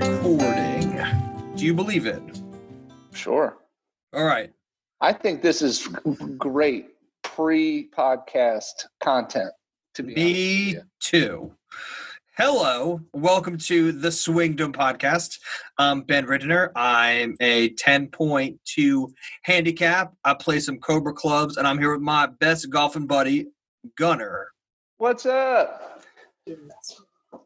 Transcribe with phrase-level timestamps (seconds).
[0.00, 0.96] recording.
[1.56, 2.22] Do you believe it?
[3.12, 3.56] Sure.
[4.14, 4.52] All right.
[5.00, 5.88] I think this is
[6.36, 6.90] great
[7.24, 9.50] pre-podcast content.
[9.94, 11.52] To be Me too.
[12.36, 15.40] Hello, welcome to the Swingdom podcast.
[15.78, 16.70] I'm Ben Riddener.
[16.76, 19.12] I'm a 10.2
[19.42, 20.14] handicap.
[20.22, 23.48] I play some Cobra clubs, and I'm here with my best golfing buddy,
[23.96, 24.46] Gunnar.
[24.98, 26.04] What's up?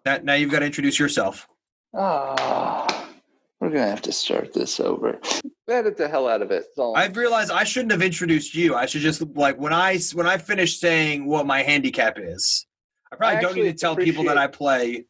[0.05, 1.49] Now, now you've got to introduce yourself.
[1.95, 3.07] Ah,
[3.61, 5.21] we're gonna have to start this over.
[5.69, 6.67] Edit the hell out of it.
[6.97, 8.75] I've realized I shouldn't have introduced you.
[8.75, 12.67] I should just like when I when I finish saying what my handicap is.
[13.13, 15.05] I probably I don't need to tell people that I play.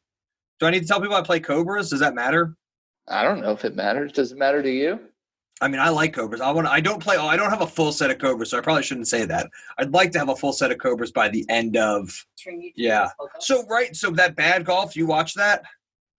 [0.60, 1.90] Do I need to tell people I play Cobras?
[1.90, 2.56] Does that matter?
[3.09, 4.12] I don't know if it matters.
[4.12, 5.01] Does it matter to you?
[5.60, 6.40] I mean, I like Cobras.
[6.40, 6.66] I want.
[6.66, 7.16] I don't play.
[7.16, 9.48] I don't have a full set of Cobras, so I probably shouldn't say that.
[9.79, 12.26] I'd like to have a full set of Cobras by the end of.
[12.74, 13.09] Yeah.
[13.38, 13.95] So right.
[13.95, 14.96] So that bad golf.
[14.96, 15.62] You watch that?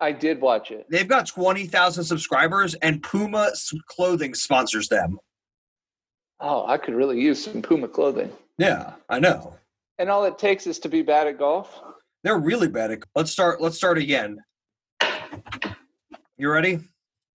[0.03, 0.85] I did watch it.
[0.89, 3.51] They've got twenty thousand subscribers, and Puma
[3.87, 5.17] clothing sponsors them.
[6.41, 8.29] Oh, I could really use some Puma clothing.
[8.57, 9.55] Yeah, I know.
[9.99, 11.79] And all it takes is to be bad at golf.
[12.23, 12.99] They're really bad at.
[13.15, 13.61] Let's start.
[13.61, 14.39] Let's start again.
[16.37, 16.81] You ready?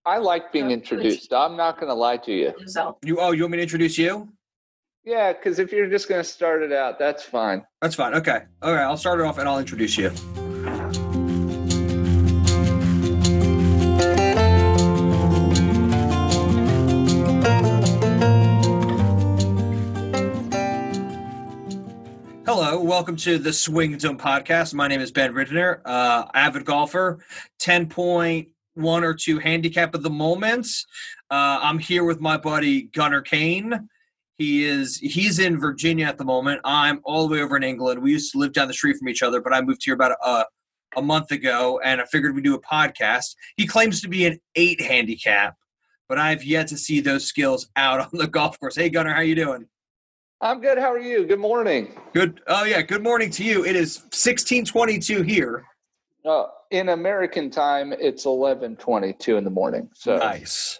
[0.05, 1.32] I like being introduced.
[1.32, 2.53] I'm not gonna lie to you.
[2.58, 2.97] himself.
[3.03, 3.19] You.
[3.19, 4.28] Oh, you want me to introduce you?
[5.05, 7.64] Yeah, because if you're just gonna start it out, that's fine.
[7.80, 8.12] That's fine.
[8.14, 8.42] Okay.
[8.60, 8.82] All right.
[8.82, 10.12] I'll start it off, and I'll introduce you.
[22.77, 24.74] Welcome to the Swingdom podcast.
[24.74, 27.19] My name is Ben Ridner, uh, avid golfer,
[27.62, 30.66] 10.1 or 2 handicap at the moment.
[31.30, 33.88] Uh, I'm here with my buddy Gunnar Kane.
[34.36, 36.60] He is he's in Virginia at the moment.
[36.62, 38.02] I'm all the way over in England.
[38.02, 40.12] We used to live down the street from each other, but I moved here about
[40.22, 40.44] a,
[40.97, 43.34] a month ago, and I figured we'd do a podcast.
[43.56, 45.56] He claims to be an eight handicap,
[46.06, 48.76] but I've yet to see those skills out on the golf course.
[48.76, 49.69] Hey, Gunnar, how you doing?
[50.41, 50.78] I'm good.
[50.78, 51.26] How are you?
[51.26, 51.99] Good morning.
[52.15, 52.41] Good.
[52.47, 52.82] Oh yeah.
[52.82, 53.65] Good morning to you.
[53.65, 55.65] It is sixteen twenty-two here.
[56.25, 59.88] Uh, in American time, it's 11:22 in the morning.
[59.94, 60.78] So Nice,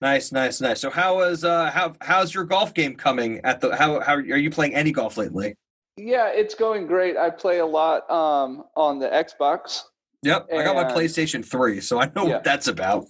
[0.00, 0.80] nice, nice, nice.
[0.80, 4.20] So how is uh how how's your golf game coming at the how how are
[4.20, 5.54] you playing any golf lately?
[5.96, 7.16] yeah, it's going great.
[7.16, 9.82] I play a lot um, on the Xbox.
[10.22, 12.34] Yep, I got my PlayStation Three, so I know Yeah.
[12.34, 13.06] what that's about.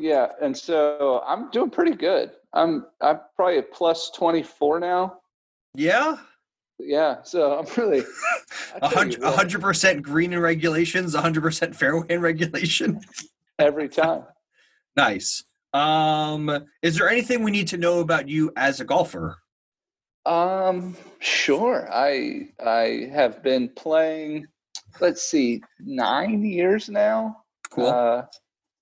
[0.00, 2.30] Yeah, and so I'm doing pretty good.
[2.52, 5.18] I'm I'm probably at plus 24 now.
[5.74, 6.16] Yeah,
[6.78, 8.04] Yeah, so I'm really
[8.80, 12.06] I a tell you hundred a hundred percent green in regulations, a hundred percent fairway
[12.08, 13.00] in regulation.
[13.58, 14.22] every time.
[14.96, 15.42] nice.
[15.74, 19.38] Um, is there anything we need to know about you as a golfer?
[20.24, 21.88] Um, sure.
[21.92, 24.46] I I have been playing.
[25.00, 27.38] Let's see, nine years now.
[27.70, 27.88] Cool.
[27.88, 28.22] Uh,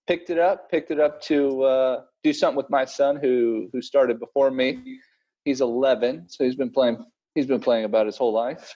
[0.07, 0.71] picked it up.
[0.71, 5.01] Picked it up to uh, do something with my son, who who started before me.
[5.45, 7.05] He's 11, so he's been playing.
[7.35, 8.75] He's been playing about his whole life,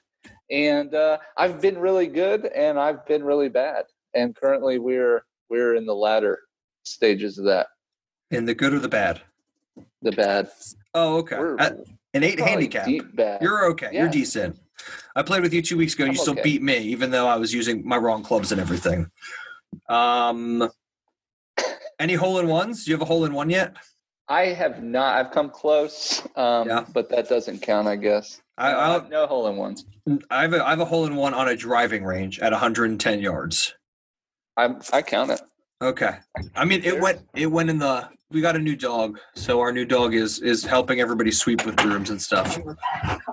[0.51, 3.85] and uh, I've been really good, and I've been really bad.
[4.15, 6.39] And currently, we're we're in the latter
[6.85, 7.67] stages of that.
[8.31, 9.21] in the good or the bad?
[10.03, 10.51] The bad.
[10.95, 11.37] Oh, okay.
[11.59, 11.79] At
[12.15, 12.89] an eight handicap.
[13.41, 13.91] You're okay.
[13.93, 14.59] You're decent.
[15.15, 16.05] I played with you two weeks ago.
[16.05, 16.43] And You I'm still okay.
[16.43, 19.11] beat me, even though I was using my wrong clubs and everything.
[19.89, 20.71] Um,
[22.01, 22.85] any hole in ones?
[22.85, 23.77] Do you have a hole in one yet?
[24.29, 25.17] I have not.
[25.19, 26.85] I've come close, um, Yeah.
[26.93, 28.41] but that doesn't count, I guess.
[28.57, 29.85] I, I, I've no hole in ones.
[30.31, 33.21] I have a, I have a hole in one on a driving range at 110
[33.21, 33.75] yards.
[34.57, 35.41] I I count it.
[35.83, 36.17] Okay.
[36.57, 38.09] I mean, it went it went in the.
[38.33, 41.75] We got a new dog, so our new dog is is helping everybody sweep with
[41.77, 42.61] brooms and stuff.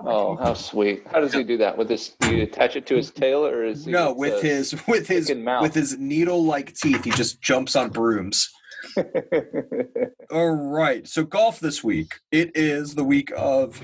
[0.04, 1.06] Oh, how sweet!
[1.12, 1.76] How does he do that?
[1.78, 4.74] With his, do you attach it to his tail, or is he No, with his
[4.88, 5.62] with his mouth?
[5.62, 8.50] with his needle like teeth, he just jumps on brooms.
[10.30, 11.06] All right.
[11.06, 12.20] So golf this week.
[12.30, 13.80] It is the week of.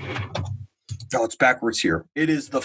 [1.15, 2.05] Oh, it's backwards here.
[2.15, 2.61] It is the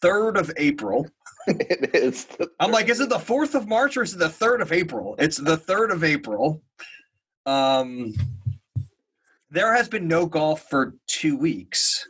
[0.00, 1.06] third of April.
[1.46, 2.24] it is.
[2.24, 4.72] The I'm like, is it the fourth of March or is it the third of
[4.72, 5.14] April?
[5.18, 6.62] It's the third of April.
[7.44, 8.14] Um,
[9.50, 12.08] there has been no golf for two weeks.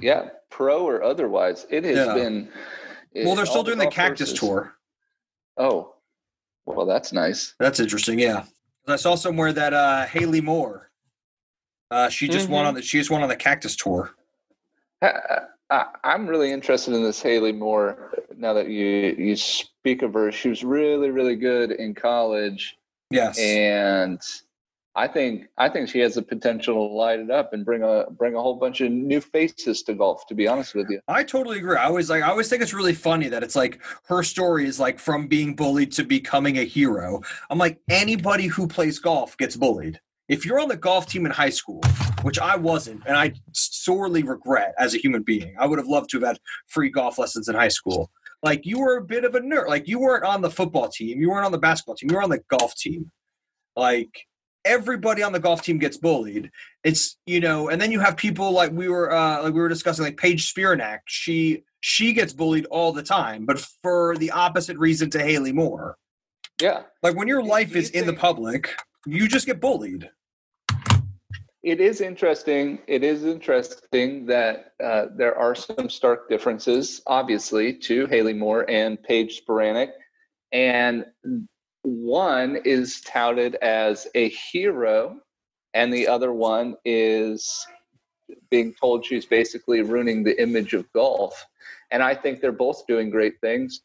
[0.00, 2.14] yeah, pro or otherwise, it has Yeah.
[2.14, 2.48] been.
[3.14, 4.74] Well, they're still doing the golf Cactus courses- Tour.
[5.56, 5.94] Oh,
[6.66, 7.54] well, that's nice.
[7.58, 8.18] That's interesting.
[8.18, 8.44] Yeah,
[8.86, 10.90] I saw somewhere that uh, Haley Moore.
[11.90, 12.68] Uh, she just won Mhm.
[12.68, 14.14] on the she just won on the Cactus Tour.
[15.02, 15.40] I,
[15.70, 18.12] I, I'm really interested in this Haley Moore.
[18.36, 18.86] Now that you
[19.18, 22.76] you speak of her, she was really really good in college,
[23.10, 23.38] Yes.
[23.40, 24.20] and
[24.96, 28.06] I think I think she has the potential to light it up and bring a
[28.10, 30.26] bring a whole bunch of new faces to golf.
[30.26, 31.76] To be honest with you, I totally agree.
[31.76, 34.80] I always like I always think it's really funny that it's like her story is
[34.80, 37.20] like from being bullied to becoming a hero.
[37.50, 40.00] I'm like anybody who plays golf gets bullied.
[40.28, 41.80] If you're on the golf team in high school,
[42.22, 46.10] which I wasn't, and I sorely regret as a human being, I would have loved
[46.10, 48.10] to have had free golf lessons in high school.
[48.42, 49.68] Like you were a bit of a nerd.
[49.68, 52.22] Like you weren't on the football team, you weren't on the basketball team, you were
[52.22, 53.10] on the golf team.
[53.76, 54.26] Like
[54.64, 56.50] everybody on the golf team gets bullied.
[56.84, 59.68] It's you know, and then you have people like we were uh, like we were
[59.68, 61.00] discussing, like Paige Spiranac.
[61.06, 65.96] She she gets bullied all the time, but for the opposite reason to Haley Moore.
[66.60, 68.74] Yeah, like when your life is in the public,
[69.06, 70.10] you just get bullied.
[71.62, 72.78] It is interesting.
[72.86, 79.02] It is interesting that uh, there are some stark differences, obviously, to Haley Moore and
[79.02, 79.90] Paige Spiranac,
[80.52, 81.04] and
[81.82, 85.18] one is touted as a hero
[85.74, 87.66] and the other one is
[88.50, 91.46] being told she's basically ruining the image of golf.
[91.90, 93.80] And i think they're both doing great things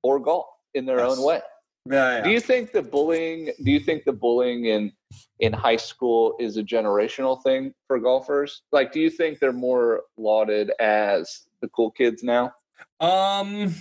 [0.00, 1.18] for golf in their yes.
[1.18, 1.40] own way
[1.86, 4.92] yeah, yeah, do you think the bullying do you think the bullying in
[5.40, 8.62] in high school is a generational thing for golfers?
[8.70, 12.52] Like do you think they're more lauded as the cool kids now?
[13.00, 13.74] Um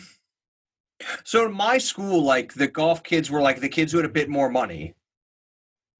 [1.24, 4.10] so in my school, like the golf kids were like the kids who had a
[4.10, 4.96] bit more money.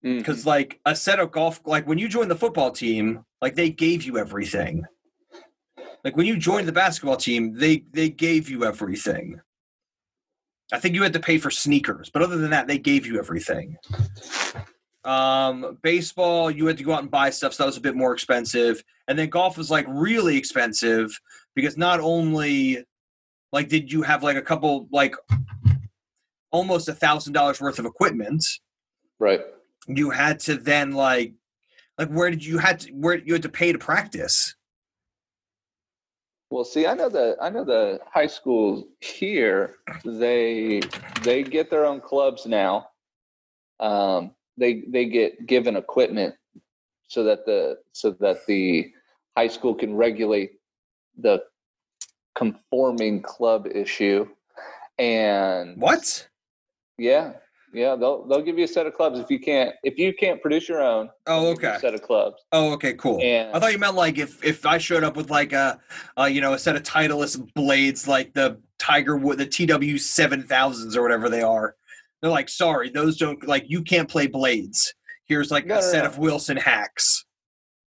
[0.02, 0.50] Because mm-hmm.
[0.50, 4.04] like a set of golf, like when you joined the football team, like they gave
[4.04, 4.84] you everything.
[6.04, 9.40] Like when you joined the basketball team, they they gave you everything.
[10.74, 13.20] I think you had to pay for sneakers, but other than that, they gave you
[13.20, 13.78] everything.
[15.04, 17.96] Um, baseball, you had to go out and buy stuff, so that was a bit
[17.96, 18.84] more expensive.
[19.08, 21.12] And then golf was like really expensive
[21.56, 22.86] because not only
[23.52, 25.16] like, did you have like a couple, like
[26.52, 28.44] almost a thousand dollars worth of equipment?
[29.20, 29.42] Right.
[29.88, 31.34] You had to then like,
[31.98, 34.56] like where did you had to where you had to pay to practice?
[36.50, 39.76] Well, see, I know the I know the high schools here.
[40.04, 40.82] They
[41.22, 42.88] they get their own clubs now.
[43.80, 46.36] Um, they they get given equipment
[47.08, 48.92] so that the so that the
[49.38, 50.52] high school can regulate
[51.18, 51.44] the
[52.36, 54.28] conforming club issue.
[54.98, 56.28] And what?
[56.98, 57.34] Yeah,
[57.74, 60.42] yeah, they'll they'll give you a set of clubs if you can't if you can't
[60.42, 61.10] produce your own.
[61.28, 61.78] Oh, okay.
[61.80, 62.44] set of clubs.
[62.52, 63.20] Oh, okay, cool.
[63.22, 65.80] And, I thought you meant like if if I showed up with like a,
[66.18, 70.44] uh, you know, a set of Titleist blades like the Tiger Wood, the TW seven
[70.44, 71.76] thousands or whatever they are.
[72.22, 74.94] They're like, sorry, those don't like you can't play blades.
[75.26, 76.10] Here's like no, a no, set no.
[76.10, 77.26] of Wilson hacks.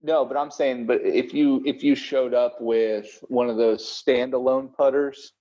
[0.03, 3.83] No, but I'm saying, but if you if you showed up with one of those
[3.83, 5.33] standalone putters,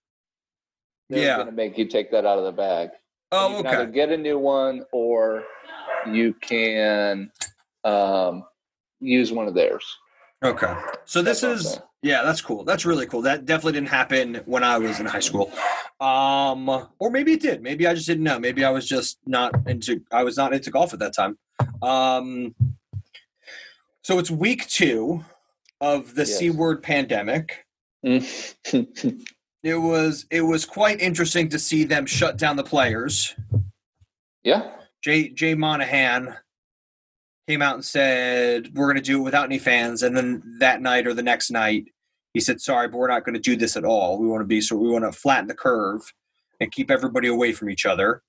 [1.09, 1.37] they're yeah.
[1.37, 2.91] going to make you take that out of the bag.
[3.33, 3.77] Oh, you can okay.
[3.77, 5.45] Either get a new one, or
[6.07, 7.31] you can
[7.85, 8.45] um,
[9.01, 9.85] use one of theirs.
[10.43, 10.75] Okay,
[11.05, 12.65] so this that's is yeah, that's cool.
[12.65, 13.23] That's really cool.
[13.23, 15.53] That definitely didn't happen when I was in high school,
[16.01, 17.63] um, or maybe it did.
[17.63, 18.39] Maybe I just didn't know.
[18.39, 20.03] Maybe I was just not into.
[20.13, 21.39] I was not into golf at that time.
[21.83, 22.55] Um,
[24.11, 25.25] so it's week two
[25.81, 26.37] of the yes.
[26.37, 27.65] C word pandemic.
[28.05, 29.21] Mm-hmm.
[29.63, 33.37] it was it was quite interesting to see them shut down the players.
[34.43, 34.73] Yeah.
[35.01, 36.35] Jay Jay Monahan
[37.47, 40.83] came out and said we're going to do it without any fans, and then that
[40.83, 41.85] night or the next night,
[42.35, 44.19] he said, "Sorry, but we're not going to do this at all.
[44.19, 46.13] We want to be so we want to flatten the curve
[46.59, 48.25] and keep everybody away from each other."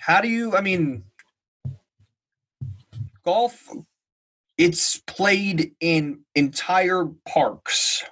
[0.00, 0.56] How do you?
[0.56, 1.04] I mean,
[3.28, 3.68] golf
[4.56, 8.04] it's played in entire parks.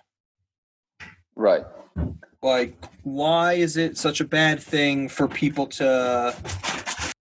[1.35, 1.65] Right.
[2.43, 6.37] Like why is it such a bad thing for people to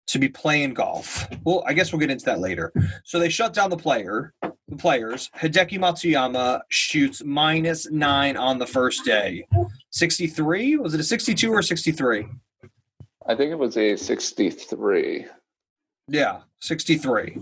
[0.08, 1.26] to be playing golf?
[1.46, 2.74] Well i guess we'll get into that later.
[3.06, 5.30] So they shut down the player the players.
[5.38, 9.48] Hideki matsuyama shoots minus nine on the first day.
[9.92, 12.26] 63 was it a 62 or 63
[13.28, 15.26] i think it was a 63
[16.10, 17.40] yeah 63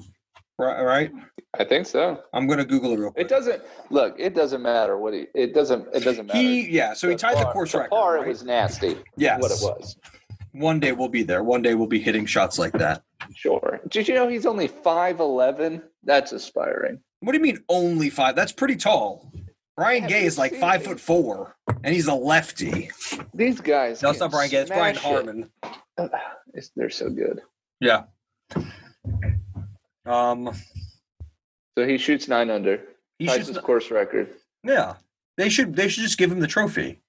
[0.57, 0.81] right?
[0.83, 1.11] right.
[1.59, 2.19] I think so.
[2.33, 3.25] I'm gonna Google it real quick.
[3.25, 4.15] It doesn't look.
[4.17, 5.25] It doesn't matter what he.
[5.35, 5.87] It doesn't.
[5.93, 6.39] It doesn't matter.
[6.39, 6.93] He yeah.
[6.93, 7.89] So he tied the course record.
[7.91, 8.25] Par, right?
[8.25, 8.97] it was nasty.
[9.17, 9.41] Yes.
[9.41, 9.95] What it was.
[10.53, 11.43] One day we'll be there.
[11.43, 13.03] One day we'll be hitting shots like that.
[13.35, 13.81] Sure.
[13.89, 15.83] Did you know he's only five eleven?
[16.03, 16.99] That's aspiring.
[17.19, 18.35] What do you mean only five?
[18.35, 19.31] That's pretty tall.
[19.75, 22.91] Brian Gay is like five foot four, and he's a lefty.
[23.33, 24.01] These guys.
[24.01, 24.61] No, it's not Brian Gay.
[24.61, 25.49] It's Brian Harman.
[25.97, 26.69] It.
[26.75, 27.41] They're so good.
[27.79, 28.03] Yeah.
[30.05, 30.53] Um.
[31.77, 32.81] So he shoots nine under.
[33.19, 34.35] He shoots his course record.
[34.63, 34.95] Yeah,
[35.37, 35.75] they should.
[35.75, 37.01] They should just give him the trophy.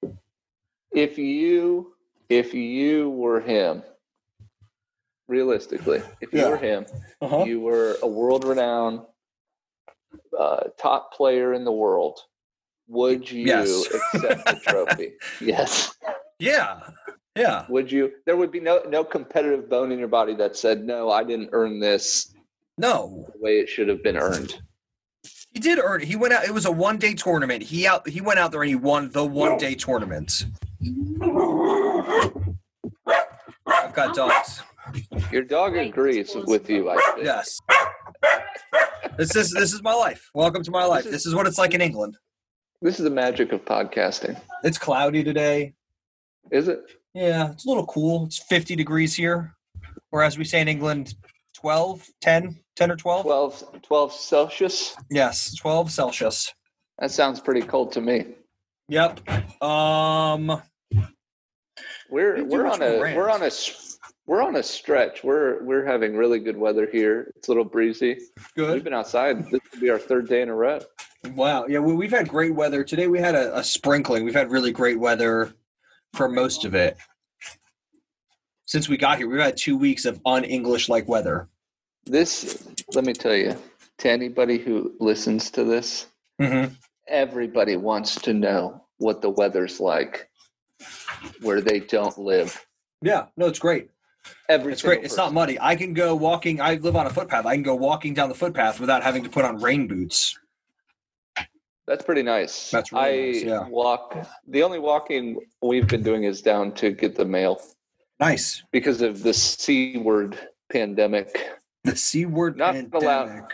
[0.93, 1.95] If you,
[2.29, 3.83] if you were him,
[5.29, 6.49] realistically, if you Yeah.
[6.51, 6.87] were him,
[7.21, 7.45] Uh-huh.
[7.45, 9.01] you were a world-renowned
[10.39, 12.21] uh, top player in the world,
[12.87, 13.87] would you Yes.
[14.15, 15.15] accept the trophy?
[15.41, 15.97] yes.
[16.39, 16.81] Yeah.
[17.37, 17.67] Yeah.
[17.69, 18.13] Would you?
[18.27, 21.51] There would be no no competitive bone in your body that said, "No, I didn't
[21.53, 22.33] earn this
[22.77, 23.27] No.
[23.33, 24.61] the way it should have been earned."
[25.53, 26.09] He did earn it.
[26.09, 26.45] He went out.
[26.45, 27.63] It was a one day tournament.
[27.63, 28.09] He out.
[28.09, 30.47] He went out there and he won the one day tournament.
[33.67, 34.63] I've got dogs.
[35.33, 36.91] Your dog agrees with you.
[36.91, 37.25] I think.
[37.25, 37.61] Yes.
[39.17, 40.29] This is this is my life.
[40.35, 41.05] Welcome to my life.
[41.05, 42.17] This is what it's like in England.
[42.83, 45.73] This is the magic of podcasting, It's cloudy today.
[46.51, 46.81] is it?
[47.15, 48.27] Yeah, it's a little cool.
[48.27, 49.55] It's 50 degrees here.
[50.13, 51.15] Or as we say in England,
[51.55, 53.23] 12, 10, 10 or 12?
[53.23, 54.97] 12, 12 Celsius.
[55.11, 56.53] Yes, 12 Celsius.
[56.99, 58.27] That sounds pretty cold to me.
[58.89, 59.21] Yep.
[59.63, 60.63] Um
[62.11, 63.17] We're we're on a rant.
[63.17, 63.51] we're on a
[64.27, 65.25] we're on a stretch.
[65.25, 67.33] We're we're having really good weather here.
[67.37, 68.19] It's a little breezy.
[68.57, 68.75] Good.
[68.75, 69.45] We've been outside.
[69.51, 70.81] This will be our third day in a row.
[71.35, 71.67] Wow.
[71.67, 72.85] Yeah, we, we've had great weather.
[72.85, 74.25] Today we had a, a sprinkling.
[74.25, 75.55] We've had really great weather
[76.13, 76.97] for most of it.
[78.67, 81.49] Since we got here, we've had two weeks of un-English like weather.
[82.07, 83.57] This let me tell you,
[83.99, 86.07] to anybody who listens to this,
[86.41, 86.75] Mm-hmm.
[87.07, 90.29] everybody wants to know what the weather's like
[91.43, 92.67] where they don't live.
[93.03, 93.89] Yeah, no, it's great.
[94.49, 94.95] Every It's great.
[94.95, 95.57] single It's not muddy.
[95.61, 96.61] I can go walking.
[96.61, 97.47] I live on a footpath.
[97.47, 100.37] I can go walking down the footpath without having to put on rain boots.
[101.87, 102.71] That's pretty nice.
[102.73, 103.69] That's really I nice, yeah.
[103.69, 104.27] walk.
[104.49, 107.61] The only walking we've been doing is down to get the mail
[108.19, 108.65] Nice.
[108.73, 110.37] because of the C word
[110.73, 111.51] pandemic.
[111.85, 112.95] The C word Not pandemic.
[113.03, 113.49] allowed.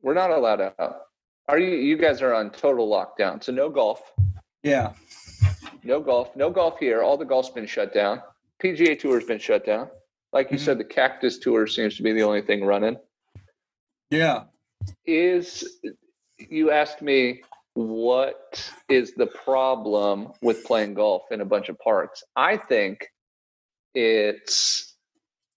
[0.00, 1.02] We're not allowed out.
[1.48, 1.76] Are you?
[1.76, 4.12] You guys are on total lockdown, so no golf.
[4.62, 4.92] Yeah.
[5.84, 6.34] No golf.
[6.36, 7.02] No golf here.
[7.02, 8.22] All the golf's been shut down.
[8.62, 9.90] PGA Tour's been shut down.
[10.32, 10.64] Like you Mhm.
[10.64, 12.96] said, the Cactus Tour seems to be the only thing running.
[14.10, 14.44] Yeah.
[15.04, 15.80] Is
[16.38, 17.42] you asked me
[17.74, 22.22] what is the problem with playing golf in a bunch of parks?
[22.36, 23.06] I think
[23.94, 24.91] it's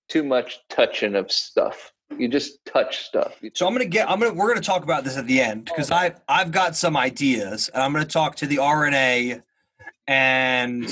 [0.10, 1.92] too much touching of stuff.
[2.18, 3.38] You just touch stuff.
[3.42, 4.10] You So I'm gonna get.
[4.10, 4.34] I'm gonna.
[4.34, 7.82] We're gonna talk about this at the end because I've I've got some ideas, and
[7.82, 9.42] I'm gonna talk to the R&A
[10.08, 10.88] and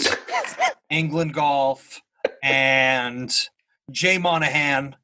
[0.90, 2.02] England Golf
[2.42, 3.32] and
[3.92, 4.96] Jay Monahan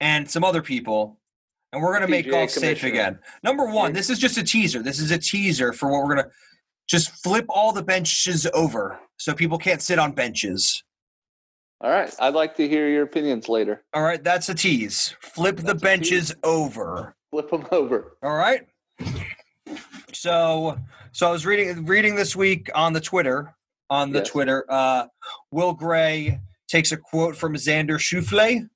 [0.00, 1.18] and some other people,
[1.72, 3.18] and we're gonna make golf safe again.
[3.42, 4.82] Number one, this is just a teaser.
[4.82, 6.30] This is a teaser for what we're gonna
[6.88, 10.82] just flip all the benches over so people can't sit on benches.
[11.82, 12.14] All right.
[12.20, 13.82] I'd like to hear your opinions later.
[13.94, 15.14] All right, that's a tease.
[15.20, 17.14] Flip the That's a benches over.
[17.30, 18.16] Flip them over.
[18.22, 18.66] All right.
[20.12, 20.76] So,
[21.12, 23.54] so I was reading reading this week on the Twitter
[23.88, 24.28] on the Yes.
[24.28, 24.64] Twitter.
[24.68, 25.06] Uh,
[25.50, 28.68] Will Gray takes a quote from Xander Schauffele.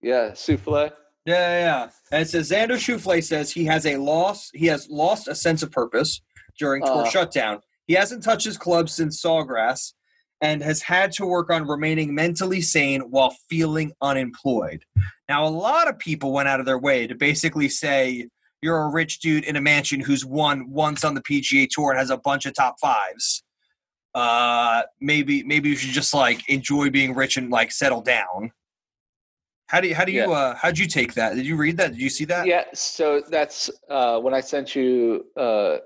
[0.00, 0.30] Yeah.
[0.32, 0.92] Souffle.
[1.26, 1.90] Yeah, yeah, yeah.
[2.10, 4.50] And it says Xander Schauffele says he has a loss.
[4.54, 6.20] He has lost a sense of purpose
[6.58, 7.10] during tour Uh.
[7.10, 7.60] shutdown.
[7.86, 9.92] He hasn't touched his club since Sawgrass,
[10.40, 14.84] and has had to work on remaining mentally sane while feeling unemployed.
[15.28, 18.28] Now, a lot of people went out of their way to basically say
[18.62, 21.98] you're a rich dude in a mansion who's won once on the PGA Tour and
[21.98, 23.42] has a bunch of top fives.
[24.14, 28.50] Uh, maybe maybe you should just like enjoy being rich and like settle down.
[29.68, 30.28] How do you how do you Yeah.
[30.30, 31.34] uh how'd you take that?
[31.36, 31.92] Did you read that?
[31.92, 32.46] Did you see that?
[32.46, 32.64] Yeah.
[32.74, 35.76] So that's uh, when I sent you uh,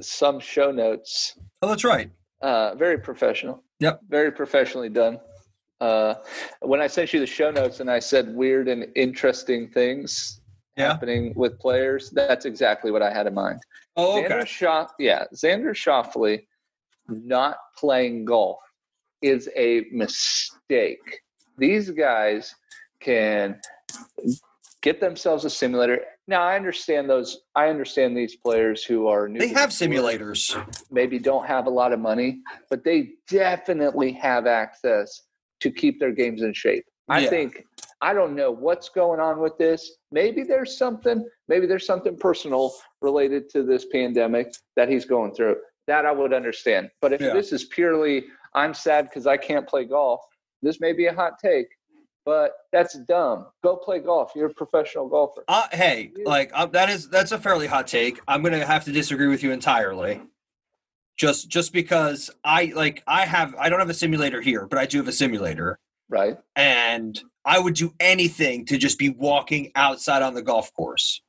[0.00, 1.38] some show notes.
[1.62, 2.10] Oh, that's right.
[2.40, 3.62] Uh, very professional.
[3.80, 4.00] Yep.
[4.08, 5.18] Very professionally done.
[5.80, 6.14] Uh,
[6.62, 10.40] when I sent you the show notes and I said weird and interesting things
[10.76, 10.88] Yeah.
[10.92, 13.60] happening with players, that's exactly what I had in mind.
[13.96, 14.92] Oh, Xander okay.
[14.98, 16.46] Yeah, Xander Schauffele
[17.08, 18.58] not playing golf
[19.22, 21.20] is a mistake.
[21.58, 22.54] These guys
[23.00, 23.60] can
[24.82, 26.04] get themselves a simulator.
[26.28, 27.38] Now I understand those.
[27.54, 29.38] I understand these players who are new.
[29.38, 30.60] They have simulators.
[30.90, 35.22] Maybe don't have a lot of money, but they definitely have access
[35.60, 36.84] to keep their games in shape.
[37.08, 37.30] I Yeah.
[37.30, 37.64] think
[38.02, 39.96] I don't know what's going on with this.
[40.12, 45.56] Maybe there's something, maybe there's something personal related to this pandemic that he's going through.
[45.86, 46.90] That I would understand.
[47.00, 47.32] But if Yeah.
[47.32, 50.20] this is purely I'm sad because I can't play golf,
[50.62, 51.68] this may be a hot take,
[52.26, 53.46] but that's dumb.
[53.62, 54.32] Go play golf.
[54.34, 55.44] You're a professional golfer.
[55.48, 58.20] Uh, hey, like uh, that is that's a fairly hot take.
[58.28, 60.20] I'm gonna have to disagree with you entirely.
[61.16, 64.84] Just just because I like I have I don't have a simulator here, but I
[64.84, 65.78] do have a simulator,
[66.10, 66.36] Right?
[66.56, 71.22] and I would do anything to just be walking outside on the golf course.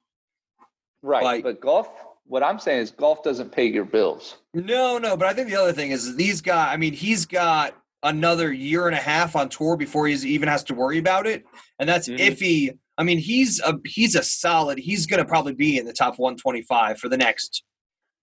[1.04, 1.24] Right.
[1.24, 1.88] Like- but golf,
[2.26, 4.38] what I'm saying is golf doesn't pay your bills.
[4.54, 6.74] No, no, but I think the other thing is these guys.
[6.74, 7.74] I mean, he's got
[8.04, 11.44] another year and a half on tour before he even has to worry about it,
[11.80, 12.20] and that's Mhm.
[12.20, 12.72] if he.
[13.00, 14.80] I mean, he's a he's a solid.
[14.80, 17.64] He's going to probably be in the top 125 for the next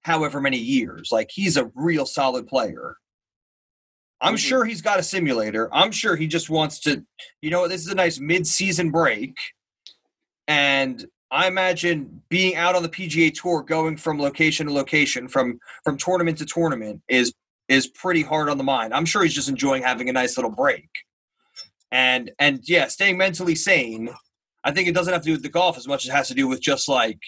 [0.03, 1.11] however many years.
[1.13, 2.97] Like he's a real solid player.
[4.21, 4.39] I'm Mhm.
[4.39, 5.69] sure he's got a simulator.
[5.73, 7.05] I'm sure he just wants to.
[7.43, 9.37] You know, this is a nice mid-season break,
[10.49, 15.59] and I imagine being out on the PGA Tour, going from location to location, from
[15.85, 17.33] from tournament to tournament, is
[17.69, 18.93] is pretty hard on the mind.
[18.93, 20.89] I'm sure he's just enjoying having a nice little break,
[21.91, 24.11] and and yeah, staying mentally sane.
[24.65, 26.29] I think it doesn't have to do with the golf as much as it has
[26.29, 27.21] to do with just like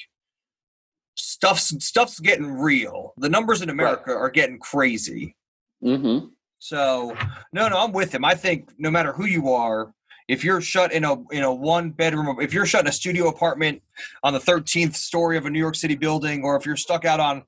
[1.16, 3.14] stuff's stuff's getting real.
[3.18, 5.36] The numbers in America are getting crazy.
[5.82, 6.26] Mm-hmm.
[6.58, 7.16] So
[7.52, 8.24] no, no, I'm with him.
[8.24, 9.92] I think no matter who you are,
[10.28, 13.28] if you're shut in a in a one bedroom, if you're shut in a studio
[13.28, 13.82] apartment
[14.22, 17.20] on the 13th story of a New York City building, or if you're stuck out
[17.20, 17.44] on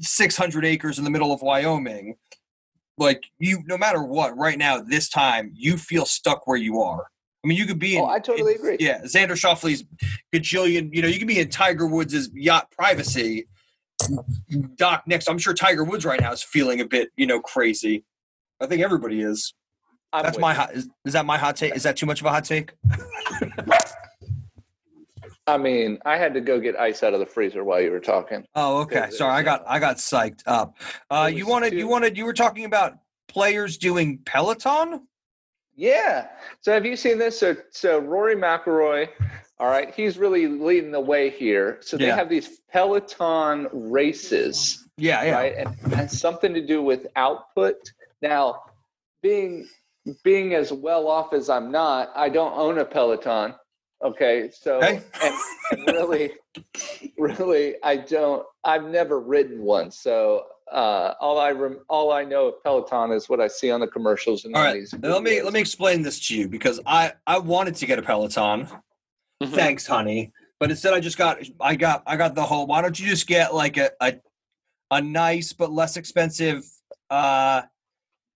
[0.00, 2.16] 600 acres in the middle of Wyoming,
[2.98, 7.06] like you, no matter what, right now this time you feel stuck where you are.
[7.44, 8.04] I mean, you could be oh, in.
[8.04, 8.76] Oh, I totally in- agree.
[8.80, 9.84] Yeah, Xander Schauffele's
[10.34, 10.94] gajillion.
[10.94, 13.46] You know, you could be in Tiger Woods' yacht privacy.
[14.76, 18.04] Doc next, I'm sure Tiger Woods right now is feeling a bit, you know, crazy.
[18.60, 19.54] I think everybody is.
[20.12, 20.58] I'm That's my you.
[20.58, 20.72] hot.
[20.74, 21.74] Is, is that my hot take?
[21.74, 22.72] Is that too much of a hot take?
[25.46, 28.00] I mean, I had to go get ice out of the freezer while you were
[28.00, 28.46] talking.
[28.54, 29.10] Oh, okay.
[29.10, 30.78] Sorry, I got I got psyched up.
[31.10, 32.94] Uh, you wanted too- you wanted you were talking about
[33.28, 35.06] players doing Peloton.
[35.76, 36.28] Yeah.
[36.60, 37.38] So have you seen this?
[37.38, 39.08] So so Rory McIlroy,
[39.58, 41.78] all right, he's really leading the way here.
[41.82, 42.16] So they Yeah.
[42.16, 45.34] have these Peloton races, Yeah, yeah.
[45.34, 45.54] right?
[45.56, 47.76] And it has something to do with output.
[48.22, 48.62] Now,
[49.22, 49.68] being
[50.22, 53.54] being as well off as I'm not, I don't own a Peloton.
[54.04, 55.00] Okay, so Okay.
[55.22, 55.34] and,
[55.72, 56.32] and really,
[57.16, 58.44] really, I don't.
[58.64, 63.28] I've never ridden one, so uh, all I rem- all I know of Peloton is
[63.30, 64.94] what I see on the commercials and All on these.
[65.02, 68.02] Let me let me explain this to you because I I wanted to get a
[68.02, 68.68] Peloton.
[69.42, 69.52] Mhm.
[69.54, 70.32] Thanks, honey.
[70.60, 72.66] But instead, I just got I got I got the whole.
[72.66, 74.14] Why don't you just get like a a,
[74.90, 76.62] a nice but less expensive
[77.10, 77.62] uh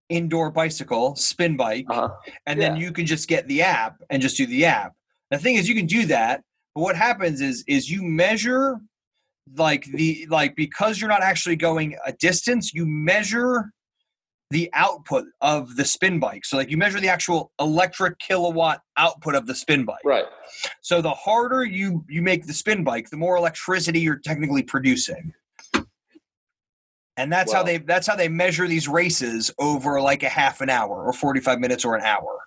[0.08, 2.08] indoor bicycle spin bike, Uh-huh.
[2.46, 4.94] and then you can just get the app and just do the app.
[5.30, 6.42] The thing is, you can do that,
[6.74, 8.80] but what happens is is you measure
[9.56, 13.72] like the like because you're not actually going a distance, you measure
[14.50, 16.44] the output of the spin bike.
[16.44, 20.04] So like you measure the actual electric kilowatt output of the spin bike.
[20.04, 20.24] Right.
[20.80, 25.34] So the harder you you make the spin bike, the more electricity you're technically producing.
[27.16, 30.70] And that's how they that's how they measure these races over like a half an
[30.70, 32.38] hour or 45 minutes or an hour.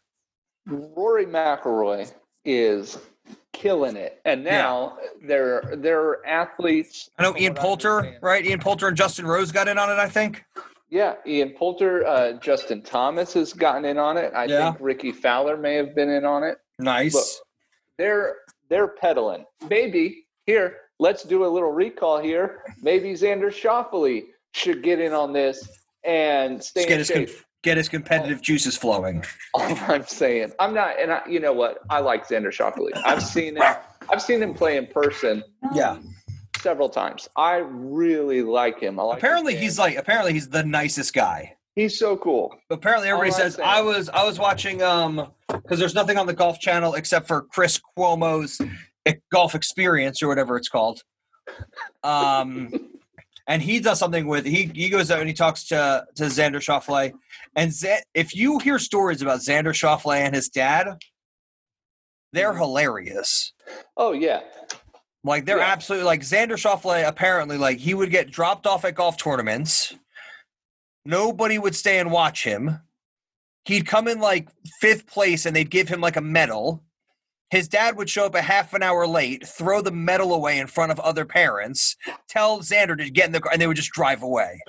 [0.66, 2.12] Rory McIlroy
[2.46, 2.98] is
[3.54, 7.10] killing it, and now there there are athletes.
[7.18, 8.46] I know Ian Poulter, right?
[8.46, 10.44] Ian Poulter and Justin Rose got in on it, I think.
[10.90, 14.34] Yeah, Ian Poulter, uh, Justin Thomas has gotten in on it.
[14.36, 14.72] I Yeah.
[14.72, 16.58] think Rickie Fowler may have been in on it.
[16.80, 17.14] Nice.
[17.14, 17.26] Look,
[17.98, 18.38] they're
[18.70, 19.46] they're pedaling.
[19.70, 22.64] Maybe here, let's do a little recall here.
[22.82, 25.70] Maybe Xander Schauffele should get in on this
[26.04, 27.28] and stay in shape.
[27.28, 29.24] com- get his competitive juices flowing.
[29.54, 31.80] All I'm saying, I'm not, and I, you know what?
[31.90, 32.90] I like Xander Schauffele.
[33.06, 33.64] I've seen him.
[34.10, 35.44] I've seen him play in person
[35.74, 36.00] Yeah.
[36.60, 37.30] several times.
[37.36, 39.00] I really like him.
[39.00, 39.18] I like.
[39.20, 41.56] Apparently he's like apparently he's the nicest guy.
[41.76, 42.56] he's so cool.
[42.70, 46.34] Apparently everybody says saying- I was I was watching um because there's nothing on the
[46.34, 48.60] golf channel except for Chris Cuomo's
[49.32, 51.02] golf experience or whatever it's called.
[52.04, 52.70] Um
[53.52, 56.62] and he does something with he he goes out and he talks to to Xander
[56.62, 57.14] Schauffele
[57.56, 60.88] and Z- if you hear stories about Xander Schauffele and his dad
[62.34, 62.60] they're Mhm.
[62.60, 63.54] hilarious.
[63.98, 64.42] Oh yeah,
[65.24, 65.72] Like they're Yeah.
[65.72, 67.06] absolutely like Xander Schauffele.
[67.08, 69.94] Apparently, like he would get dropped off at golf tournaments.
[71.06, 72.80] Nobody would stay and watch him.
[73.66, 74.48] He'd come in like
[74.80, 76.84] fifth place, and they'd give him like a medal.
[77.52, 80.68] His dad would show up a half an hour late, throw the medal away in
[80.68, 81.98] front of other parents,
[82.30, 84.62] tell Xander to get in the car, and they would just drive away.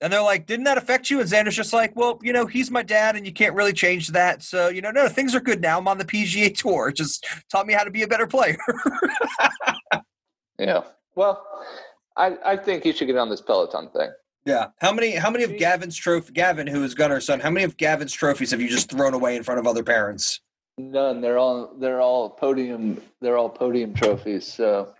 [0.00, 2.70] And they're like, "Didn't that affect you?" And Xander's just like, "Well, you know, he's
[2.70, 4.44] my dad, and you can't really change that.
[4.44, 5.76] So, you know, no, things are good now.
[5.78, 6.90] I'm on the PGA Tour.
[6.90, 8.58] It just taught me how to be a better player."
[10.58, 10.82] yeah.
[11.16, 11.44] Well,
[12.16, 14.10] I I think he should get on this Peloton thing.
[14.48, 14.68] Yeah.
[14.78, 15.14] How many?
[15.14, 16.32] How many of Gavin's trophy?
[16.32, 19.36] Gavin, who is Gunnar's son, how many of Gavin's trophies have you just thrown away
[19.36, 20.40] in front of other parents?
[20.78, 21.20] None.
[21.20, 22.98] They're all they're all podium.
[23.20, 24.50] They're all podium trophies.
[24.50, 24.94] So.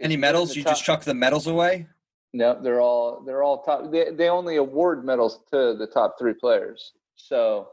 [0.00, 0.56] Any medals?
[0.56, 1.86] You the just chuck the medals away?
[2.32, 3.90] No, they're all they're all top.
[3.92, 6.92] They they only award medals to the top three players.
[7.16, 7.68] So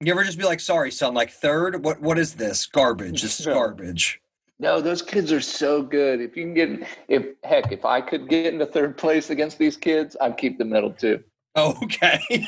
[0.00, 1.84] You ever just be like, "Sorry, son, like third?
[1.84, 2.00] What?
[2.00, 2.66] What is this?
[2.66, 3.22] Garbage.
[3.22, 4.20] This is garbage."
[4.60, 6.20] No, those kids are so good.
[6.20, 9.74] If you can get, if heck, if I could get into third place against these
[9.74, 11.24] kids, I'd keep the medal too.
[11.56, 12.20] Okay.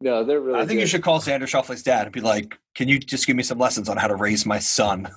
[0.00, 0.60] no, they're really.
[0.60, 0.82] I think good.
[0.82, 3.58] you should call Xander Schauffele's dad and be like, "Can you just give me some
[3.58, 5.08] lessons on how to raise my son?"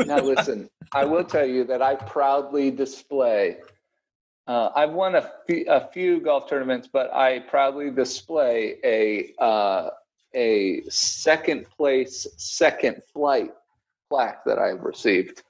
[0.00, 3.56] now listen, I will tell you that I proudly display.
[4.46, 9.90] Uh, I've won a few, few golf tournaments, but I proudly display a uh,
[10.38, 13.50] a second place, second flight
[14.08, 15.42] plaque that I've received.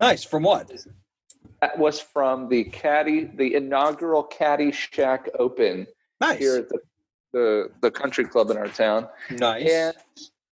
[0.00, 0.24] Nice.
[0.24, 0.72] From what?
[1.60, 5.86] That was from the Caddy, the inaugural Caddy Shack Open
[6.20, 6.38] Nice.
[6.38, 6.78] here at the,
[7.34, 9.70] the the country club in our town, Nice.
[9.70, 9.94] and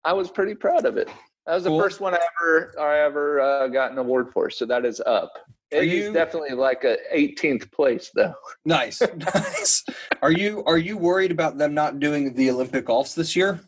[0.04, 1.08] I was pretty proud of it.
[1.46, 1.78] That was Cool.
[1.78, 5.00] the first one I ever I ever uh, got an award for, so that is
[5.06, 5.32] up.
[5.70, 8.34] It is you- definitely like a 18th place though.
[8.64, 9.00] Nice.
[9.16, 9.84] nice.
[10.22, 13.60] Are you are you worried about them not doing the Olympic golfs this year?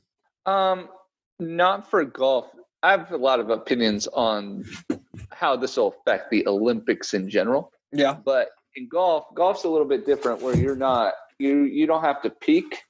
[0.49, 0.89] Um,
[1.39, 2.47] not for golf.
[2.83, 4.65] I have a lot of opinions on
[5.31, 8.15] how this will affect the Olympics in general, Yeah.
[8.25, 12.21] but in golf, golf's a little bit different where you're not you you don't have
[12.23, 12.83] to peak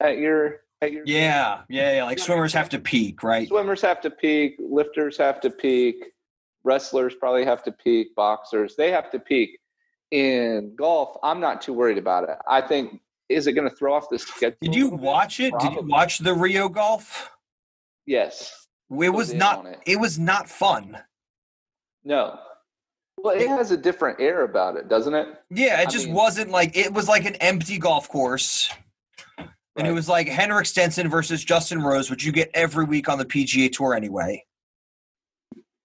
[0.00, 1.62] at your at your Yeah.
[1.68, 1.92] Yeah.
[1.96, 2.04] Yeah.
[2.04, 3.46] Like swimmers have to peak, right?
[3.48, 5.96] swimmers have to peak, lifters have to peak,
[6.64, 9.58] wrestlers probably have to peak, boxers they have to peak.
[10.12, 12.38] In golf, I'm not too worried about it.
[12.48, 14.56] I think is it going to throw off the schedule?
[14.60, 15.52] Did you watch it?
[15.60, 17.30] Did you watch the Rio golf?
[18.06, 18.66] Yes.
[18.90, 19.66] It was not.
[19.66, 19.80] it.
[19.86, 20.96] It was not fun.
[22.04, 22.38] No.
[23.18, 25.28] Well, it has a different air about it, doesn't it?
[25.50, 28.70] Yeah, it I just mean- wasn't like it was like an empty golf course.
[29.78, 33.18] And it was like Henrik Stenson versus Justin Rose, which you get every week on
[33.18, 34.42] the PGA Tour anyway.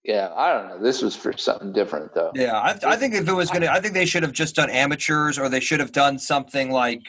[0.04, 0.80] Yeah, I don't know.
[0.80, 2.32] This was for something different, though.
[2.34, 4.70] Yeah, I, I think if it was gonna, I think they should have just done
[4.70, 7.04] amateurs, or they should have done something like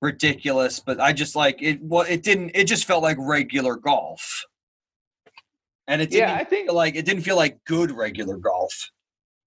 [0.00, 0.78] ridiculous.
[0.78, 1.82] But I just like it.
[1.82, 2.52] Well, it didn't.
[2.54, 4.44] It just felt like regular golf,
[5.88, 8.90] and it didn't Yeah, I think like it didn't feel like good regular golf.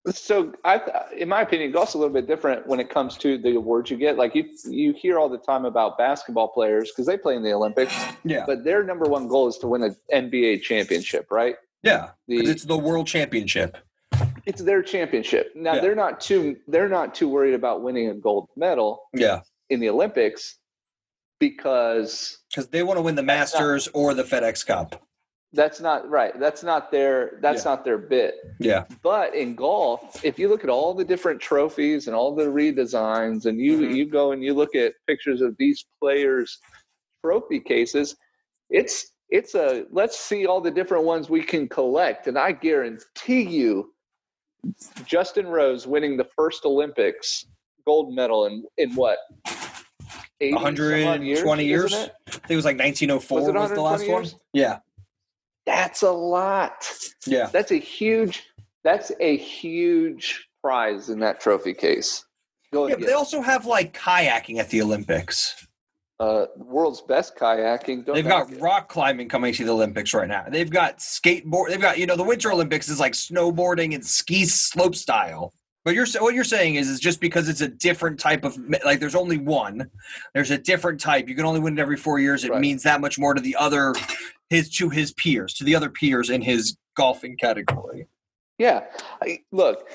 [0.09, 0.51] so.
[0.65, 0.81] I,
[1.17, 3.95] in my opinion, golf's a little bit different when it comes to the awards you
[3.95, 4.17] get.
[4.17, 7.53] Like you, you hear all the time about basketball players because they play in the
[7.53, 11.55] Olympics, Yeah, but their number one goal is to win an NBA championship, right?
[11.83, 13.77] Yeah, The, it's the World Championship.
[14.45, 15.51] it's their championship.
[15.55, 15.81] Now Yeah.
[15.81, 19.89] they're not too they're not too worried about winning a gold medal Yeah, in the
[19.89, 20.57] Olympics
[21.39, 25.01] because because they want to win the That's not- Masters or the FedEx Cup.
[25.53, 26.39] that's not right.
[26.39, 27.71] That's not their that's Yeah.
[27.71, 28.35] not their bit.
[28.59, 32.45] Yeah, But in golf, if you look at all the different trophies and all the
[32.45, 33.95] redesigns, and you Mhm.
[33.95, 36.59] you go and you look at pictures of these players'
[37.23, 38.15] trophy cases,
[38.69, 43.43] it's it's a let's see all the different ones we can collect, and I guarantee
[43.43, 43.93] you,
[45.05, 47.45] Justin Rose winning the first Olympics
[47.85, 49.17] gold medal in in what
[50.41, 51.93] 80 120 years.
[51.93, 52.13] it?
[52.27, 54.41] I think it was like 1904 Was was, the last 120 one.
[54.53, 54.79] Yeah,
[55.65, 56.87] That's a lot.
[57.25, 57.47] yeah.
[57.47, 58.43] That's a huge.
[58.83, 62.25] That's a huge prize in that trophy case.
[62.73, 65.67] Go Yeah, they also have like kayaking at the Olympics.
[66.21, 68.05] Uh, world's best kayaking.
[68.05, 68.61] Don't They've got it.
[68.61, 70.45] rock climbing coming to the Olympics right now.
[70.49, 71.69] They've got skateboard.
[71.69, 75.51] They've got you know the Winter Olympics is like snowboarding and ski slope style.
[75.83, 78.55] But you're what you're saying is is just because it's a different type of
[78.85, 79.89] like there's only one.
[80.35, 81.27] There's a different type.
[81.27, 82.43] You can only win it every four years.
[82.43, 82.61] It Right.
[82.61, 83.93] means that much more to the other
[84.51, 88.05] his to his peers to the other peers in his golfing category.
[88.59, 88.83] Yeah,
[89.23, 89.89] I, look,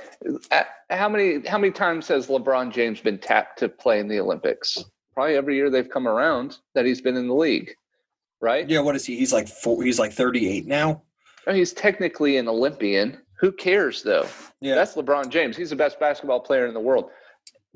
[0.91, 4.85] how many how many times has LeBron James been tapped to play in the Olympics?
[5.17, 7.75] Probably every year they've come around that he's been in the league,
[8.43, 8.69] right?
[8.69, 9.17] Yeah, what is he?
[9.17, 9.83] He's like four.
[9.83, 11.03] He's like 38 now.
[11.47, 13.19] I he's technically an Olympian.
[13.41, 14.27] Who cares though?
[14.61, 15.57] Yeah, That's LeBron James.
[15.57, 17.09] He's the best basketball player in the world.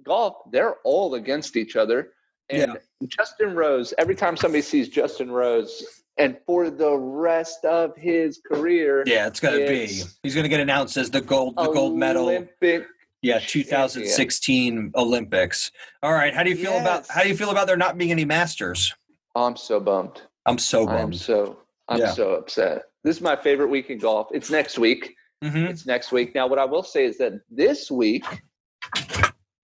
[0.04, 2.10] Golf, they're all against each other.
[2.50, 2.76] And
[3.06, 9.02] Justin Rose, every time somebody sees Justin Rose, and for the rest of his career,
[9.06, 9.26] yeah.
[9.28, 10.02] It's gonna be.
[10.22, 12.24] He's gonna get announced as the gold the gold medal.
[12.24, 12.86] Olympic.
[13.22, 13.64] Yeah, champion.
[13.64, 15.70] 2016 Olympics.
[16.02, 18.10] All right, how do you feel about how do you feel about there not being
[18.10, 18.94] any Masters?
[19.34, 20.22] Oh, I'm so bummed.
[20.46, 21.16] I'm so I'm bummed.
[21.16, 22.12] so I'm Yeah.
[22.12, 22.82] so upset.
[23.04, 24.28] This is my favorite week in golf.
[24.32, 25.14] It's next week.
[25.42, 26.34] hmm It's next week.
[26.34, 28.24] Now, what I will say is that this week,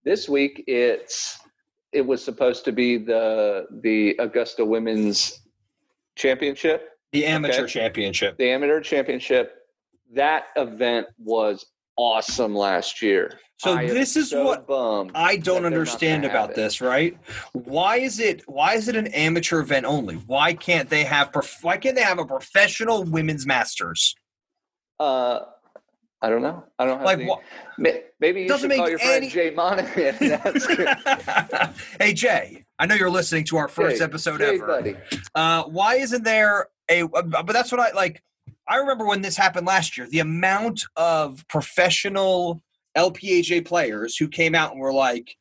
[0.04, 1.38] this week it's
[1.92, 5.40] it was supposed to be the the Augusta Women's
[6.14, 7.72] Championship, The amateur Okay.
[7.72, 8.36] championship.
[8.36, 9.62] the amateur championship.
[10.12, 13.38] That event was awesome last year.
[13.58, 17.16] So I this is so what I don't understand about this, right?
[17.52, 20.16] Why is it why is it an amateur event only?
[20.16, 21.30] Why can't they have
[21.62, 24.14] why can't they have a professional women's masters?
[25.00, 25.40] Uh,
[26.20, 26.64] I don't know.
[26.78, 27.40] I don't have Like the- what
[27.78, 30.16] Ma- Maybe you Doesn't should call make your friend any- Jay Monahan.
[30.20, 31.74] and ask.
[32.00, 34.66] Hey Jay, I know you're listening to our first Jay, episode Jay, ever.
[34.66, 34.96] buddy.
[35.34, 37.04] Uh, why isn't there a?
[37.04, 38.22] But that's what I like.
[38.68, 40.06] I remember when this happened last year.
[40.08, 42.60] The amount of professional
[42.96, 45.36] LPGA players who came out and were like,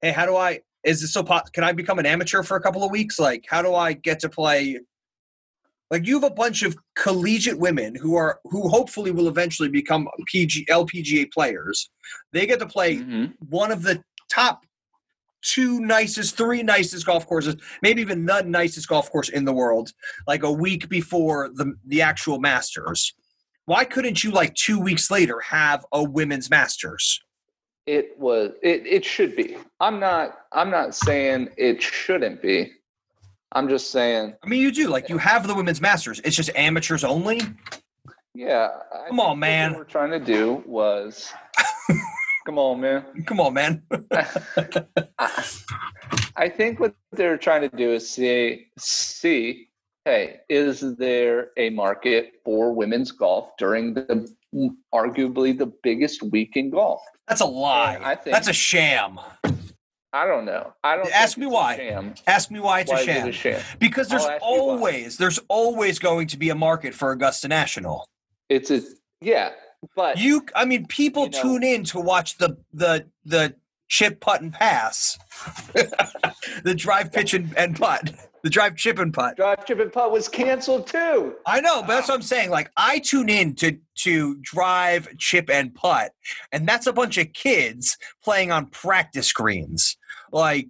[0.00, 0.60] "Hey, how do I?
[0.84, 1.22] Is this so?
[1.22, 3.18] Po- can I become an amateur for a couple of weeks?
[3.18, 4.80] Like, how do I get to play?"
[5.90, 10.08] Like, you have a bunch of collegiate women who are who hopefully will eventually become
[10.26, 11.90] PG LPGA players.
[12.32, 13.34] They get to play Mhm.
[13.50, 14.64] one of the top
[15.44, 19.92] two nicest, three nicest golf courses, maybe even the nicest golf course in the world,
[20.26, 23.14] like a week before the the actual Masters.
[23.66, 27.20] Why couldn't you like two weeks later have a women's Masters?
[27.86, 28.52] It was.
[28.62, 29.56] It it should be.
[29.80, 30.38] I'm not.
[30.52, 32.72] I'm not saying it shouldn't be.
[33.52, 34.34] I'm just saying.
[34.42, 36.20] I mean, you do like you have the women's Masters.
[36.24, 37.42] It's just amateurs only.
[38.34, 38.68] Yeah.
[38.92, 39.72] I Come on, man.
[39.72, 41.32] What we're trying to do was.
[42.44, 43.04] come on, man.
[43.26, 43.82] Come on, man.
[46.36, 49.68] I think what they're trying to do is see see,
[50.04, 54.28] hey, is there a market for women's golf during the
[54.94, 57.00] arguably the biggest week in golf?
[57.28, 57.98] That's a lie.
[58.02, 59.18] I think- That's a sham.
[60.12, 60.72] I don't know.
[60.84, 62.12] I don't Ask me why.
[62.28, 63.28] Ask me why it's Why a is it sham.
[63.28, 63.60] a sham?
[63.80, 64.58] Because there's I'll ask you why.
[64.58, 68.06] always there's always going to be a market for Augusta National.
[68.48, 68.82] It's a
[69.20, 69.50] yeah,
[69.96, 73.54] but You, I mean, people You know- tune in to watch the the the
[73.88, 75.18] chip putt and pass,
[76.64, 79.36] the drive pitch and, and putt, the drive chip and putt.
[79.36, 81.34] drive chip and putt was canceled too.
[81.46, 82.50] I know, but that's what I'm saying.
[82.50, 86.12] Like, I tune in to to drive chip and putt,
[86.50, 89.96] and that's a bunch of kids playing on practice screens.
[90.32, 90.68] Like.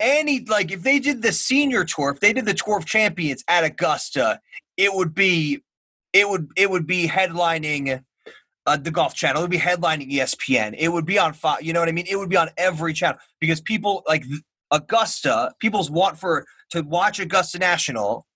[0.00, 3.44] Any like if they did the senior tour, if they did the tour of champions
[3.46, 4.40] at Augusta,
[4.78, 5.60] it would be,
[6.12, 8.02] it would it would be headlining
[8.66, 9.40] uh, the Golf Channel.
[9.40, 10.74] It would be headlining ESPN.
[10.78, 11.62] It would be on Fox.
[11.62, 12.06] You know what I mean?
[12.08, 14.24] It would be on every channel because people like
[14.70, 15.52] Augusta.
[15.60, 18.26] People's want for to watch Augusta National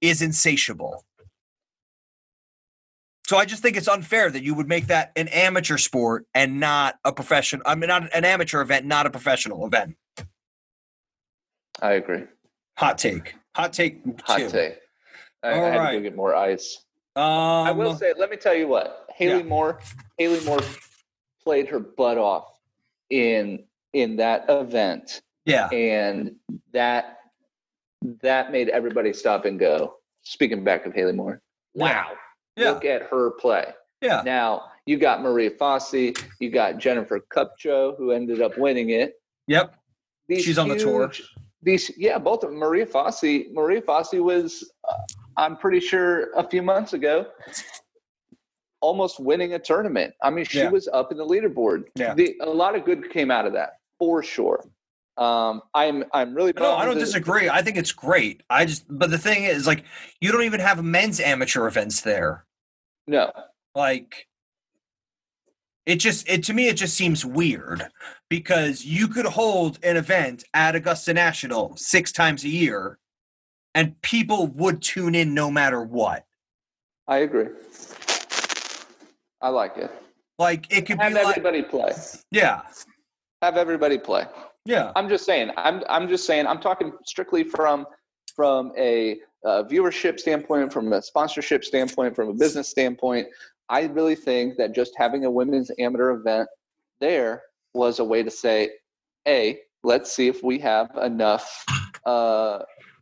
[0.00, 1.04] is insatiable.
[3.26, 6.58] So I just think it's unfair that you would make that an amateur sport and
[6.58, 7.62] not a professional.
[7.64, 9.96] I mean, not an amateur event, not a professional event.
[11.80, 12.24] I agree.
[12.76, 13.34] Hot take.
[13.54, 14.00] Hot take.
[14.24, 14.50] Hot two.
[14.50, 14.78] take.
[15.44, 16.84] I, All I had to go get more ice.
[17.20, 19.44] Um, I will say, let me tell you what, Haley Yeah.
[19.44, 19.78] Moore,
[20.18, 20.60] Haley Moore
[21.44, 22.46] played her butt off
[23.10, 25.68] in in that event, yeah.
[25.70, 26.36] and
[26.72, 27.18] that
[28.22, 29.96] that made everybody stop and go.
[30.22, 31.42] Speaking back of Haley Moore,
[31.74, 32.12] wow,
[32.56, 32.70] Yeah.
[32.70, 33.66] look at her play.
[34.00, 34.22] Yeah.
[34.24, 39.20] Now you got Maria Fassi, you got Jennifer Kupcho, who ended up winning it.
[39.46, 39.74] Yep.
[40.28, 41.12] These She's on the tour.
[41.62, 42.58] These, yeah, both of them.
[42.58, 43.52] Maria Fassi.
[43.52, 44.94] Maria Fassi was, uh,
[45.40, 47.26] I'm pretty sure, a few months ago,
[48.82, 50.12] almost winning a tournament.
[50.22, 50.68] I mean, she Yeah.
[50.68, 51.84] was up in the leaderboard.
[51.96, 52.12] Yeah.
[52.14, 54.62] The, a lot of good came out of that for sure.
[55.16, 56.52] Um, I'm, I'm really.
[56.56, 57.48] No, I don't that- disagree.
[57.48, 58.42] I think it's great.
[58.50, 59.84] I just, but the thing is, like,
[60.20, 62.44] you don't even have men's amateur events there.
[63.06, 63.32] No,
[63.74, 64.26] Like,
[65.86, 67.88] it just, it to me, it just seems weird
[68.28, 72.98] because you could hold an event at Augusta National six times a year,
[73.74, 76.24] and people would tune in no matter what.
[77.06, 77.48] I agree.
[79.40, 79.90] I like it.
[80.38, 81.92] Like, it could Have be like, everybody play.
[82.30, 82.62] yeah,
[83.42, 84.24] Have everybody play.
[84.64, 85.50] yeah, I'm just saying.
[85.56, 86.46] I'm I'm just saying.
[86.46, 87.86] I'm talking strictly from
[88.34, 93.28] from a uh, viewership standpoint, from a sponsorship standpoint, from a business standpoint.
[93.68, 96.48] I really think that just having a women's amateur event
[97.00, 97.42] there
[97.74, 98.70] was a way to say,
[99.24, 101.64] "Hey, let's see if we have enough
[102.06, 102.60] uh,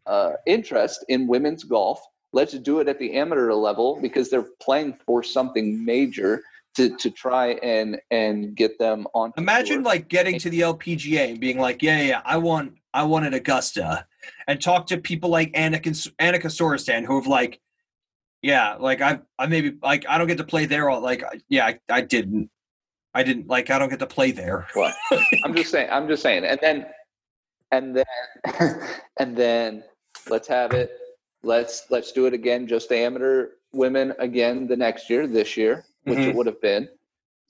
[0.08, 2.00] uh, interest in women's golf.
[2.32, 6.42] Let's do it at the amateur level because they're playing for something major."
[6.76, 9.32] To, to try and and get them on.
[9.36, 9.84] Imagine tour.
[9.84, 13.26] like getting to the LPGA and being like, yeah, yeah, yeah, I want, I want
[13.26, 14.06] at Augusta,
[14.46, 17.60] and talk to people like Annika, Annika Sorenstam who have like,
[18.42, 20.88] yeah, like I, I maybe like I don't get to play there.
[20.88, 22.50] All like, yeah, I, I didn't,
[23.14, 24.66] I didn't like I don't get to play there.
[24.74, 24.94] What?
[25.44, 25.88] I'm just saying.
[25.90, 26.44] I'm just saying.
[26.44, 26.86] And then,
[27.72, 28.04] and then,
[29.18, 29.84] and then,
[30.30, 30.90] let's have it.
[31.42, 32.66] Let's let's do it again.
[32.66, 36.34] Just amateur women again the next year, this year, which it Mhm.
[36.34, 36.88] would have been.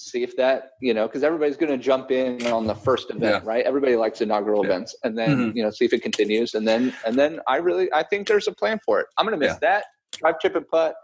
[0.00, 3.44] See if that you know, because everybody's going to jump in on the first event,
[3.44, 3.64] right?
[3.64, 4.70] Everybody likes inaugural Yeah.
[4.70, 5.56] events, and then Mhm.
[5.56, 8.46] you know, see if it continues, and then and then I really I think there's
[8.46, 9.06] a plan for it.
[9.16, 9.86] I'm going to miss that
[10.20, 10.94] drive chip and putt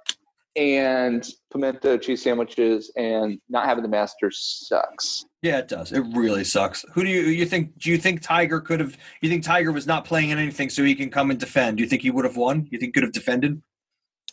[0.57, 5.25] and pimento cheese sandwiches and not having the master sucks.
[5.43, 5.93] Yeah, it does.
[5.93, 6.85] It really sucks.
[6.93, 7.79] Who do you you think?
[7.79, 8.97] Do you think Tiger could have?
[9.21, 11.77] You think Tiger was not playing in anything, so he can come and defend?
[11.77, 12.67] Do you think he would have won?
[12.71, 13.63] You think he could have defended?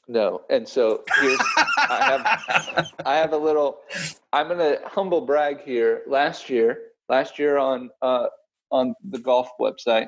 [0.08, 1.40] No, and so here's
[1.78, 3.80] I have I have a little.
[4.34, 6.04] I'm gonna humble brag here.
[6.08, 6.80] Last year,
[7.10, 8.28] last year on uh,
[8.72, 10.08] on the golf website,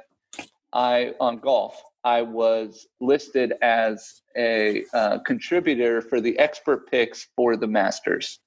[0.71, 1.82] I on golf.
[2.03, 8.39] I was listed as a uh, contributor for the expert picks for the Masters.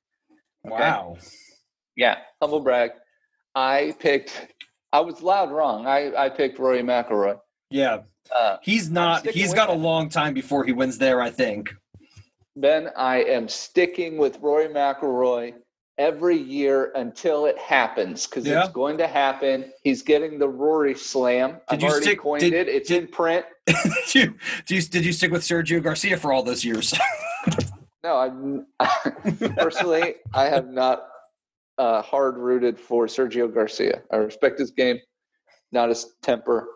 [0.65, 1.17] Wow.
[1.97, 2.91] Yeah, humble brag.
[3.55, 4.53] I picked.
[4.93, 5.87] I was loud wrong.
[5.87, 7.39] I I picked Rory McIlroy.
[7.71, 8.01] Yeah.
[8.35, 9.27] Uh, He's not.
[9.27, 11.23] He's got a long time before he wins there.
[11.23, 11.71] I think.
[12.57, 15.55] Ben, I am sticking with Rory McIlroy
[15.99, 18.65] every year until it happens because Yeah.
[18.65, 19.73] it's going to happen.
[19.83, 21.57] He's getting the Rory Slam.
[21.69, 22.69] I've you already stick- coined did- it.
[22.69, 23.47] It's did- in print.
[23.67, 24.35] did, you,
[24.67, 26.95] did you did you stick with Sergio Garcia for all those years?
[28.05, 28.67] No, I'm
[29.57, 31.09] personally, I have not
[31.77, 34.03] uh, hard rooted for Sergio Garcia.
[34.13, 35.01] I respect his game,
[35.73, 36.69] not his temper.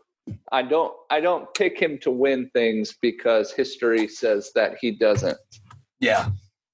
[0.51, 0.93] I don't.
[1.09, 5.39] I don't pick him to win things because history says that he doesn't.
[6.01, 6.31] yeah.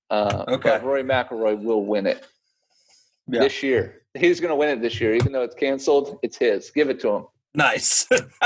[0.09, 0.71] Uh, Okay.
[0.71, 2.27] But Rory McIlroy will win it
[3.29, 3.41] Yeah.
[3.41, 4.03] this year.
[4.15, 6.19] He's going to win it this year, even though it's canceled.
[6.23, 6.71] It's his.
[6.71, 7.27] Give it to him.
[7.55, 8.07] Nice.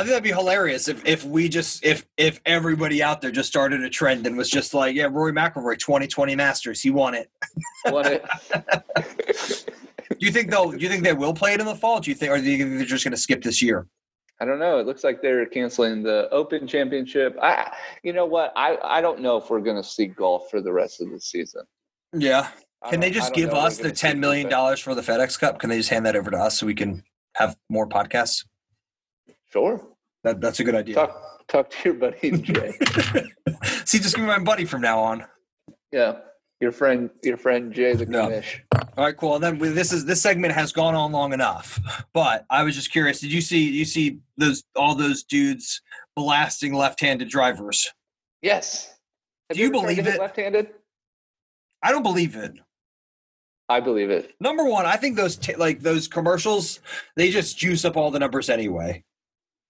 [0.00, 3.50] I think that'd be hilarious if if we just if if everybody out there just
[3.50, 7.30] started a trend and was just like, yeah, Rory McIlroy, 2020 Masters, he won it.
[7.84, 8.24] Won it.
[10.20, 10.70] Do you think they'll?
[10.70, 12.00] Do you think they will play it in the fall?
[12.00, 13.86] Do you think, or do you think they're just going to skip this year?
[14.40, 14.78] I don't know.
[14.78, 17.36] It looks like they're canceling the Open Championship.
[17.40, 17.70] I,
[18.02, 18.52] you know what?
[18.56, 21.20] I, I don't know if we're going to see golf for the rest of the
[21.20, 21.62] season.
[22.14, 22.48] Yeah.
[22.88, 25.58] Can they just give us the ten million dollars for the FedEx Cup?
[25.58, 27.02] Can they just hand that over to us so we can
[27.36, 28.44] have more podcasts?
[29.52, 29.86] Sure.
[30.24, 30.94] That that's a good idea.
[30.94, 32.72] Talk talk to your buddy Jay.
[33.84, 35.24] See, just give me my buddy from now on.
[35.92, 36.18] yeah,
[36.60, 38.28] your friend, your friend Jay the No.
[38.28, 38.60] commish.
[38.96, 39.34] All right, cool.
[39.36, 41.78] And then this is this segment has gone on long enough.
[42.14, 43.20] But I was just curious.
[43.20, 45.82] Did you see you see those all those dudes
[46.16, 47.92] blasting left-handed drivers?
[48.42, 48.94] Yes.
[49.50, 50.18] Have Do you to believe it?
[50.18, 50.68] Left-handed.
[51.82, 52.52] I don't believe it.
[53.70, 54.34] I believe it.
[54.40, 56.80] Number one, I think those t- like those commercials
[57.14, 59.04] they just juice up all the numbers anyway.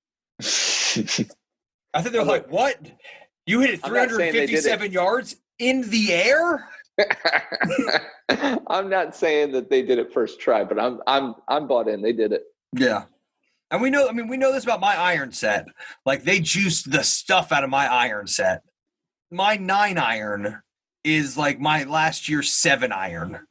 [0.40, 0.42] I
[0.94, 1.26] think
[1.92, 2.78] they're like, what?
[3.44, 4.62] You hit it I'm not saying they did it.
[4.62, 6.66] 357 yards in the air?
[8.68, 12.00] I'm not saying that they did it first try, but I'm I'm I'm bought in.
[12.00, 12.44] They did it.
[12.72, 13.04] Yeah.
[13.70, 15.66] And we know, I mean, we know this about my iron set.
[16.06, 18.62] Like they juiced the stuff out of my iron set.
[19.30, 20.62] My nine iron
[21.04, 23.46] is like my last year's seven iron.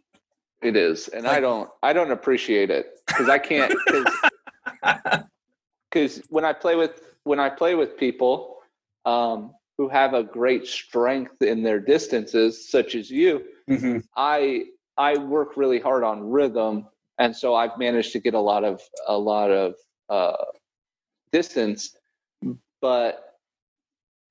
[0.61, 3.73] It is, and I don't I don't appreciate it because I can't
[5.89, 8.57] because when I play with when I play with people
[9.05, 13.99] um, who have a great strength in their distances, such as you, Mm-hmm.
[14.15, 14.65] I
[14.97, 16.87] I work really hard on rhythm,
[17.19, 19.75] and so I've managed to get a lot of a lot of
[20.09, 20.45] uh,
[21.31, 21.95] distance,
[22.81, 23.28] but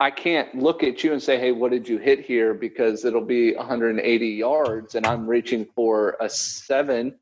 [0.00, 3.24] I can't look at you and say, "Hey, what did you hit here?" Because it'll
[3.24, 7.18] be 180 yards, and I'm reaching for a seven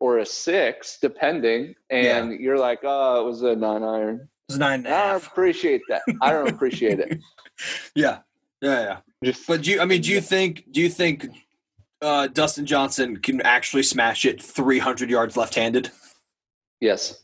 [0.00, 4.86] or a six, depending, and you're like, "Oh, it was a nine iron." It's nine
[4.86, 6.02] and a I don't appreciate that.
[6.22, 7.18] I don't appreciate it.
[7.94, 8.18] Yeah.
[8.60, 8.96] Yeah, yeah.
[9.22, 11.26] Just But do you, I mean, do you think, do you think
[12.00, 15.90] uh, Dustin Johnson can actually smash it 300 yards left handed?
[16.80, 17.23] yes,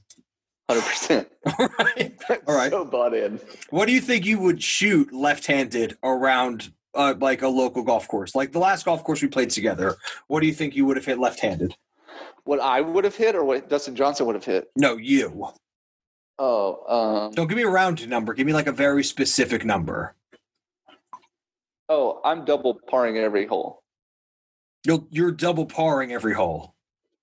[0.70, 1.28] hundred percent.
[1.58, 2.12] All right.
[2.46, 2.70] All right.
[2.70, 3.40] So bought in.
[3.70, 8.34] What do you think you would shoot left-handed around uh, like a local golf course?
[8.34, 9.96] Like the last golf course we played together,
[10.28, 11.74] what do you think you would have hit left-handed?
[12.44, 14.70] What I would have hit, or what Dustin Johnson would have hit?
[14.76, 15.48] No, you.
[16.38, 18.32] Oh, um, Don't give me a round number.
[18.32, 20.14] Give me like a very specific number.
[21.88, 23.82] oh, I'm double parring every hole.
[24.86, 26.74] You'll, you're double parring every hole.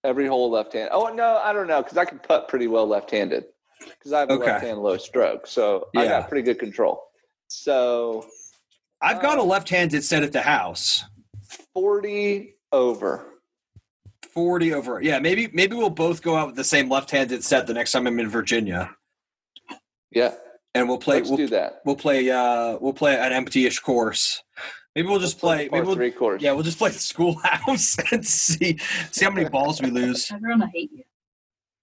[0.04, 0.90] Every hole left hand.
[0.92, 3.46] Oh no, I don't know because I can putt pretty well left-handed
[3.80, 4.46] because I have a Okay.
[4.52, 7.02] left-hand low stroke, so I got pretty good control.
[7.48, 8.26] So
[9.02, 11.04] I've got a Uh, left-handed set at the house.
[11.74, 13.34] forty over.
[14.34, 15.02] 40 over.
[15.02, 18.06] Yeah, maybe maybe we'll both go out with the same left-handed set the next time
[18.06, 18.96] I'm in Virginia,
[20.12, 20.36] Yeah,
[20.76, 21.18] and we'll play.
[21.18, 21.82] let's We'll, do that.
[21.86, 22.30] we'll play.
[22.30, 24.44] Uh, we'll play an empty-ish course.
[24.98, 25.70] Maybe we'll just play.
[25.70, 26.42] Par Maybe we'll, three course.
[26.42, 28.80] yeah, we'll just play the schoolhouse and see
[29.12, 30.32] see how many balls we lose.
[30.32, 31.04] Everyone will hate you.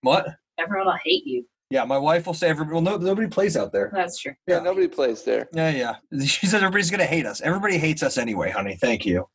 [0.00, 0.26] What?
[0.58, 1.46] Everyone will hate you.
[1.70, 2.74] Yeah, my wife will say everybody.
[2.74, 3.92] well, no, nobody plays out there.
[3.94, 4.34] That's true.
[4.48, 4.58] yeah.
[4.58, 5.48] Nobody plays there.
[5.52, 5.94] Yeah, yeah.
[6.26, 7.40] She says everybody's gonna hate us.
[7.40, 8.76] Everybody hates us anyway, honey.
[8.80, 9.28] Thank you.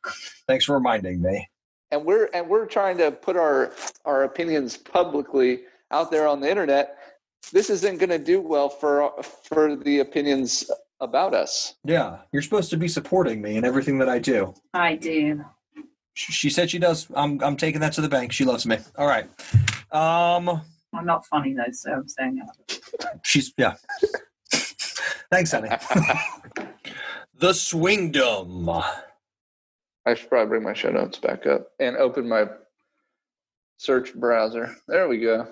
[0.46, 1.48] Thanks for reminding me.
[1.92, 3.72] and we're and we're trying to put our
[4.03, 6.97] our opinions publicly out there on the internet
[7.53, 9.12] this isn't going to do well for
[9.49, 10.70] for the opinions
[11.02, 14.54] about us Yeah, you're supposed to be supporting me in everything that I do.
[14.74, 15.43] I do.
[16.14, 17.08] She said she does.
[17.16, 18.34] I'm I'm taking that to the bank.
[18.34, 18.78] She loves me.
[18.97, 19.24] All right.
[19.93, 20.62] Um,
[20.93, 23.20] I'm not funny though, so I'm saying that.
[23.24, 23.76] she's yeah.
[25.32, 25.70] Thanks, honey.
[27.39, 28.84] the Swingdom.
[30.06, 32.45] i should probably bring my show notes back up and open my
[33.78, 35.47] search browser there we go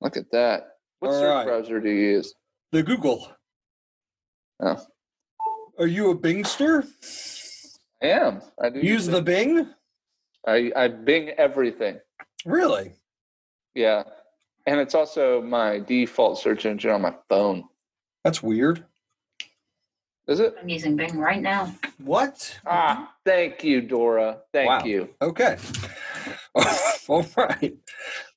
[0.00, 1.46] look at that What All search right.
[1.46, 2.34] browser do you use?
[2.70, 3.28] The Google.
[4.60, 4.80] Oh.
[5.82, 6.86] Are you a Bingster?
[8.00, 8.40] I am.
[8.62, 9.66] I do Use the Bing?
[10.46, 11.98] I, I Bing everything.
[12.46, 12.92] Really?
[13.74, 14.04] Yeah.
[14.68, 17.64] And it's also my default search engine on my phone.
[18.22, 18.84] That's weird.
[20.28, 20.54] Is it?
[20.62, 21.74] I'm using Bing right now.
[21.98, 22.60] What?
[22.64, 24.38] Ah, thank you, Dora.
[24.52, 24.84] Thank Wow.
[24.84, 25.08] you.
[25.20, 25.56] Okay.
[27.08, 27.74] All right.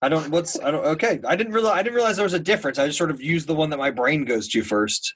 [0.02, 0.32] I don't.
[0.32, 0.60] What's?
[0.60, 0.84] I don't.
[0.84, 1.20] Okay.
[1.28, 1.78] I didn't realize.
[1.78, 2.80] I didn't realize there was a difference.
[2.80, 5.14] I just sort of used the one that my brain goes to first.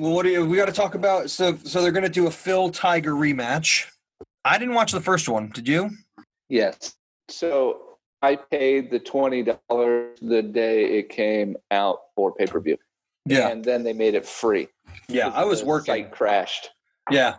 [0.00, 0.46] Well, what do you?
[0.46, 1.28] We got to talk about.
[1.28, 3.84] So, so they're going to do a Phil Tiger rematch.
[4.46, 5.50] I didn't watch the first one.
[5.50, 5.90] Did you?
[6.48, 6.94] Yes.
[7.28, 12.78] So I paid the twenty dollars the day it came out for pay per view,
[13.26, 13.48] Yeah.
[13.48, 14.68] and then they made it free.
[15.06, 15.28] Yeah.
[15.28, 15.92] I was working.
[15.92, 16.70] Site crashed.
[17.10, 17.36] Yeah.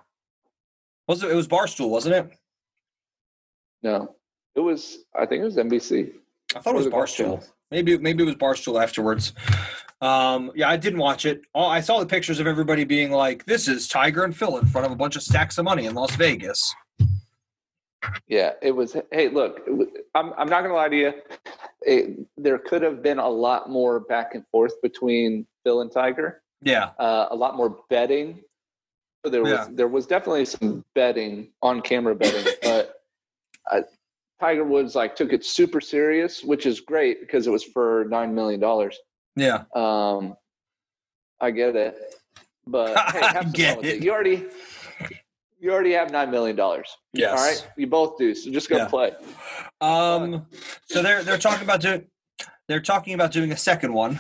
[1.08, 1.32] Was it?
[1.32, 2.30] It was Barstool, wasn't it?
[3.82, 4.14] No,
[4.54, 5.00] it was.
[5.16, 6.12] I think it was NBC.
[6.56, 7.44] I thought it was the Golf Barstool.
[7.72, 9.34] Maybe maybe it was Barstool afterwards.
[10.02, 11.42] Um, yeah, I didn't watch it.
[11.54, 14.66] All, I saw the pictures of everybody being like, "This is Tiger and Phil in
[14.66, 16.74] front of a bunch of stacks of money in Las Vegas."
[18.28, 18.96] Yeah, it was.
[19.12, 21.14] Hey, look, was, I'm I'm not gonna lie to you.
[21.84, 26.42] It, there could have been a lot more back and forth between Phil and Tiger.
[26.64, 28.42] Yeah, Uh, a lot more betting.
[29.24, 29.68] There was Yeah.
[29.72, 33.02] there was definitely some betting on camera betting, but
[33.72, 33.82] uh,
[34.40, 38.34] Tiger Woods like took it super serious, which is great because it was for nine
[38.34, 38.98] million dollars.
[39.36, 40.36] Yeah, Um,
[41.40, 42.16] I get it,
[42.68, 44.04] but hey, have some get fun with it.
[44.04, 44.46] You already
[45.60, 46.90] you already have nine million dollars.
[47.14, 47.32] yes.
[47.32, 48.34] All right, you both do.
[48.36, 48.88] So just go Yeah.
[48.88, 49.12] play.
[49.80, 50.46] Um,
[50.90, 52.06] so they're they're talking about doing
[52.68, 54.20] they're talking about doing a second one.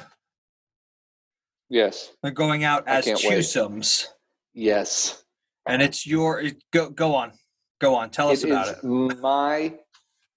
[1.69, 4.07] Yes, They're going out as can't wait.
[4.53, 5.23] yes.
[5.65, 7.31] and it's your it, go go on,
[7.79, 9.21] go on, tell us It about is it.
[9.21, 9.73] my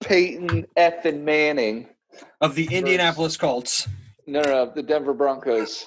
[0.01, 1.89] Peyton effing Manning.
[2.41, 3.89] Of the Indianapolis Colts.
[4.27, 5.85] No, no, no, the Denver Broncos.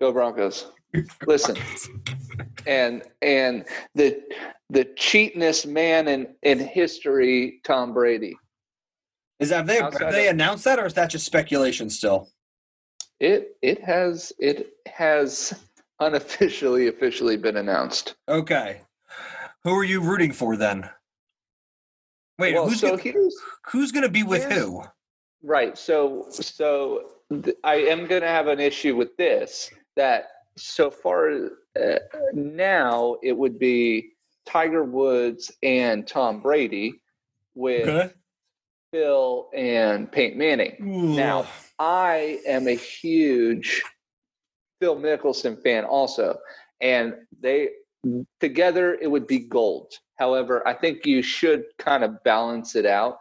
[0.00, 0.66] Go Broncos.
[1.26, 1.56] Listen.
[2.66, 3.64] And and
[3.94, 4.20] the
[4.70, 8.36] the cheatness man in, in history, Tom Brady.
[9.40, 11.88] Is that have they Outside have they of- announced that, or is that just speculation
[11.90, 12.28] still?
[13.20, 15.54] It it has it has
[16.00, 18.16] unofficially officially been announced.
[18.28, 18.80] Okay.
[19.64, 20.88] Who are you rooting for then?
[22.38, 23.28] Wait, well, who's so gonna,
[23.70, 24.82] who's going to be with who?
[25.42, 25.76] Right.
[25.76, 27.10] So, so
[27.42, 29.70] th- I am going to have an issue with this.
[29.96, 31.30] That so far
[31.80, 31.98] uh,
[32.32, 34.12] now it would be
[34.46, 37.02] Tiger Woods and Tom Brady
[37.54, 38.12] with
[38.92, 40.76] Phil and Peyton Manning.
[41.16, 41.46] Now,
[41.78, 43.82] I am a huge
[44.80, 46.38] Phil Mickelson fan also,
[46.80, 47.70] and they
[48.40, 49.92] together it would be gold.
[50.16, 53.18] However, I think you should kind of balance it out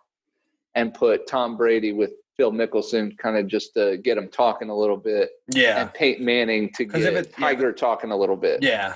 [0.76, 4.76] and put Tom Brady with Phil Mickelson, kind of just to get them talking a
[4.76, 8.64] little bit, yeah, and Peyton Manning to get it- yeah, Tiger talking a little bit.
[8.64, 8.96] yeah,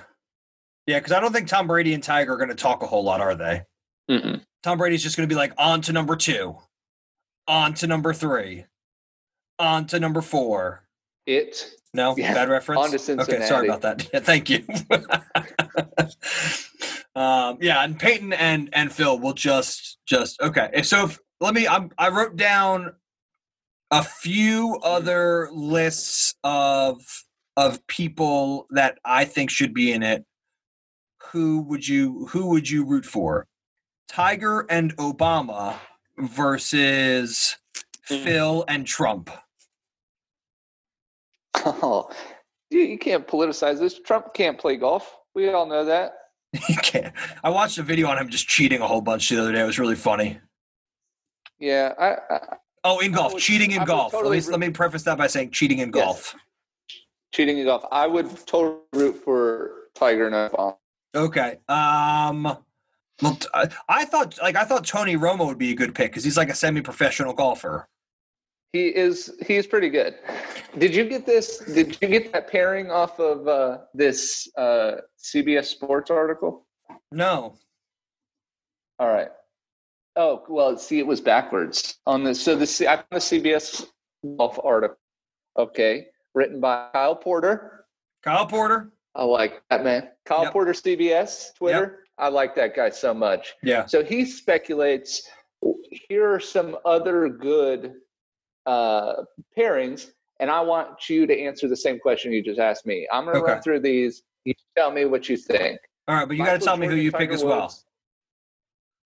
[0.88, 1.00] yeah.
[1.00, 3.22] Because I don't think Tom Brady and Tiger are going to talk a whole lot,
[3.22, 3.64] are they?
[4.10, 4.42] Mm-mm.
[4.64, 6.56] Tom Brady's just going to be like on to number two,
[7.48, 8.66] on to number three,
[9.60, 10.84] on to number four.
[11.26, 13.10] It No, Yeah, bad reference.
[13.10, 14.08] on to Okay, sorry about that.
[14.14, 14.64] Yeah, thank you.
[17.16, 20.82] um, yeah, and Peyton and and Phil will just just okay.
[20.84, 21.68] So if, let me.
[21.68, 22.94] I'm, I wrote down
[23.92, 27.02] a few other lists of
[27.58, 30.26] of people that I think should be in it.
[31.32, 33.48] Who would you Who would you root for?
[34.08, 35.76] Tiger and Obama
[36.18, 37.58] versus
[38.10, 38.24] Mm.
[38.24, 39.32] Phil and Trump.
[41.66, 42.10] oh,
[42.70, 44.00] you, you can't politicize this.
[44.00, 45.16] Trump can't play golf.
[45.34, 46.14] We all know that.
[46.68, 47.14] He can't.
[47.44, 49.62] I watched a video on him just cheating a whole bunch the other day.
[49.62, 50.40] It was really funny.
[51.60, 54.12] Yeah, I, I Oh, in golf, would- cheating in golf.
[54.12, 56.04] totally let me let me preface that by saying cheating in Yes.
[56.06, 56.36] golf.
[57.34, 57.84] cheating in golf.
[57.92, 60.78] I would totally root for Tiger and Obama.
[61.16, 61.58] Okay.
[61.68, 62.58] Um.
[63.22, 63.38] Well,
[63.88, 66.50] I thought like I thought Tony Romo would be a good pick because he's like
[66.50, 67.88] a semi-professional golfer.
[68.74, 70.16] He is he's pretty good.
[70.78, 71.60] Did you get this?
[71.60, 76.68] Did you get that pairing off of uh, this uh, CBS Sports article?
[77.14, 77.56] No.
[79.00, 79.30] All right.
[80.16, 83.86] Oh well, see, it was backwards on the so the I found the CBS
[84.38, 84.98] golf article.
[85.58, 87.86] Okay, written by Kyle Porter.
[88.24, 88.92] Kyle Porter.
[89.14, 90.10] I like that man.
[90.26, 90.54] Kyle Yep.
[90.54, 92.04] Porter, CBS Twitter.
[92.18, 93.54] I like that guy so much.
[93.64, 93.86] Yeah.
[93.86, 95.28] So he speculates
[96.10, 97.94] here are some other good
[98.66, 99.24] uh,
[99.58, 100.08] pairings,
[100.40, 103.08] and I want you to answer the same question you just asked me.
[103.12, 103.54] I'm going to Okay.
[103.54, 104.24] run through these.
[104.46, 105.80] You tell me what you think.
[106.08, 107.74] All right, but you got to tell me who you pick Tiger as well.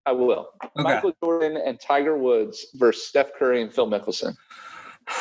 [0.06, 0.50] I will.
[0.64, 0.84] Okay.
[0.84, 4.36] Michael Jordan and Tiger Woods versus Steph Curry and Phil Mickelson.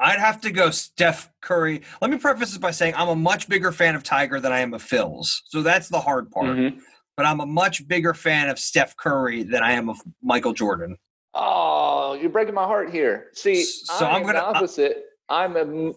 [0.00, 1.82] I'd have to go Steph Curry.
[2.00, 4.58] Let me preface this by saying I'm a much bigger fan of Tiger than I
[4.60, 5.42] am of Phil's.
[5.46, 6.46] So that's the hard part.
[6.56, 6.80] Mhm.
[7.16, 10.96] But I'm a much bigger fan of Steph Curry than I am of Michael Jordan.
[11.34, 13.28] Oh, you're breaking my heart here.
[13.34, 15.04] See, So I'm, I'm gonna- the opposite.
[15.28, 15.92] I'm a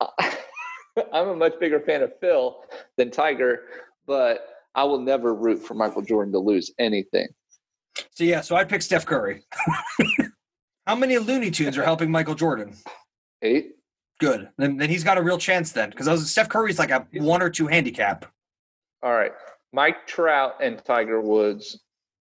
[1.12, 2.62] I'm a much bigger fan of Phil
[2.96, 3.60] than Tiger,
[4.06, 7.28] but I will never root for Michael Jordan to lose anything.
[8.10, 9.42] So yeah, so I'd pick Steph Curry.
[10.86, 12.76] How many Looney Tunes are helping Michael Jordan?
[13.42, 13.72] Eight.
[14.20, 14.50] Good.
[14.58, 17.50] Then, then he's got a real chance then, because Steph Curry's like a one or
[17.50, 18.26] two handicap.
[19.02, 19.32] All right.
[19.72, 21.80] Mike Trout and Tiger Woods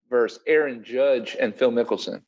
[0.09, 2.21] versus Aaron Judge and Phil Mickelson.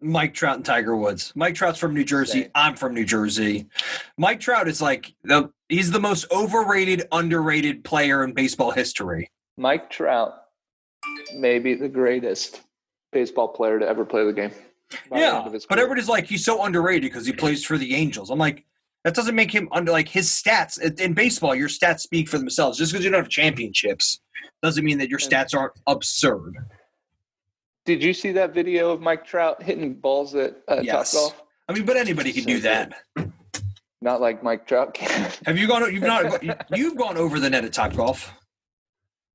[0.00, 1.32] Mike Trout and Tiger Woods.
[1.36, 2.48] Mike Trout's from New Jersey.
[2.54, 3.66] I'm from New Jersey.
[4.18, 9.30] Mike Trout is like the he's the most overrated, underrated player in baseball history.
[9.56, 10.34] Mike Trout
[11.34, 12.60] may be the greatest
[13.12, 14.50] baseball player to ever play the game.
[15.10, 18.30] by the yeah, but everybody's like he's so underrated because he plays for the Angels.
[18.30, 18.64] I'm like
[19.04, 21.54] that doesn't make him under like his stats in baseball.
[21.54, 22.78] Your stats speak for themselves.
[22.78, 24.20] Just because you don't have championships
[24.62, 26.56] doesn't mean that your stats aren't absurd.
[27.84, 31.10] Did you see that video of Mike Trout hitting balls at uh, Yes.
[31.12, 31.42] Top Golf?
[31.68, 32.62] I mean, but anybody can So do good.
[33.16, 33.28] that.
[34.00, 35.32] Not like Mike Trout can.
[35.46, 35.92] Have you gone?
[35.92, 36.42] You've not.
[36.76, 38.32] You've gone over the net at Top Golf.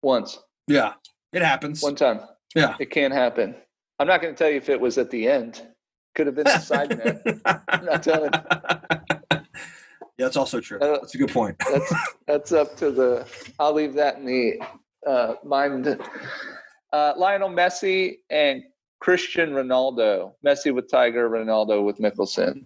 [0.07, 0.93] Once, Yeah,
[1.33, 1.83] it happens.
[1.83, 2.21] one time.
[2.55, 2.75] Yeah.
[2.79, 3.53] It can happen.
[3.99, 5.61] I'm not going to tell you if it was at the end.
[6.15, 7.21] Could have been the side net.
[7.67, 8.31] I'm not telling.
[9.33, 9.41] yeah,
[10.17, 10.79] that's also true.
[10.79, 11.57] Uh, That's a good point.
[11.59, 11.93] That's
[12.25, 13.27] that's up to the.
[13.59, 14.61] I'll leave that in the
[15.05, 15.99] uh, mind.
[16.93, 18.63] Uh, Lionel Messi and
[19.01, 20.31] Christian Ronaldo.
[20.45, 22.65] Messi with Tiger, Ronaldo with Mickelson.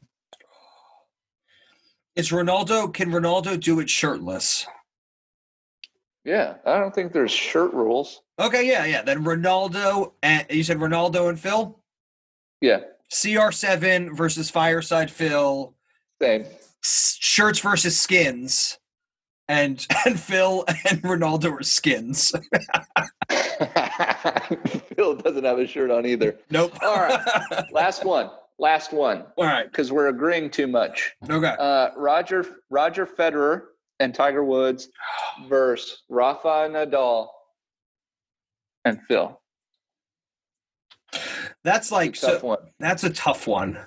[2.16, 2.94] Is Ronaldo?
[2.94, 4.68] Can Ronaldo do it shirtless?
[6.24, 8.22] Yeah, I don't think there's shirt rules.
[8.40, 9.02] Okay, yeah, yeah.
[9.02, 11.80] Then Ronaldo and you said Ronaldo and Phil.
[12.62, 15.74] Yeah, CR7 versus Fireside Phil.
[16.22, 16.46] same.
[16.84, 18.78] Shirts versus skins.
[19.48, 22.32] And and Phil and Ronaldo are skins.
[24.96, 26.38] Phil doesn't have a shirt on either.
[26.50, 26.74] Nope.
[26.84, 27.20] All right.
[27.72, 28.30] Last one.
[28.60, 29.26] Last one.
[29.38, 29.66] All right.
[29.66, 31.14] Because we're agreeing too much.
[31.30, 31.56] Okay.
[31.60, 33.64] Uh, Roger Roger Federer
[34.02, 34.90] and Tiger Woods
[35.48, 37.28] versus Rafa Nadal
[38.84, 39.40] and Phil.
[41.64, 42.48] That's like Tough so.
[42.48, 42.58] one.
[42.80, 43.78] That's a tough one.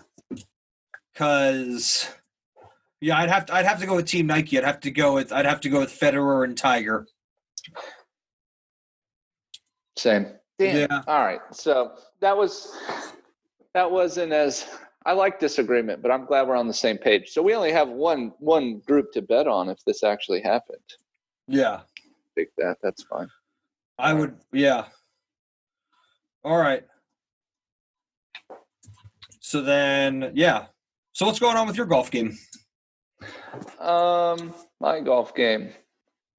[1.16, 2.08] Cause
[3.00, 4.56] yeah, I'd have to I'd have to go with Team Nike.
[4.56, 7.06] I'd have to go with I'd have to go with Federer and Tiger.
[9.96, 10.26] Same.
[10.58, 10.76] Damn.
[10.90, 11.02] Yeah.
[11.06, 11.40] All right.
[11.52, 12.72] So that was
[13.74, 14.66] that wasn't as
[15.06, 17.30] I like disagreement, but I'm glad we're on the same page.
[17.30, 20.78] So we only have one one group to bet on if this actually happened.
[21.46, 21.80] Yeah.
[22.36, 22.78] Pick that.
[22.82, 23.28] That's fine.
[23.98, 24.20] I All right.
[24.20, 24.86] would yeah.
[26.42, 26.84] All right.
[29.40, 30.66] So then yeah.
[31.12, 32.36] So what's going on with your golf game?
[33.78, 35.70] Um, my golf game.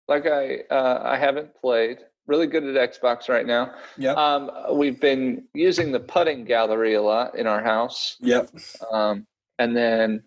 [0.07, 1.99] Like I uh, I haven't played.
[2.27, 3.75] Really good at Xbox right now.
[3.97, 4.13] Yeah.
[4.13, 8.17] Um, we've been using the putting gallery a lot in our house.
[8.19, 8.49] Yep.
[8.91, 9.27] Um,
[9.59, 10.23] and then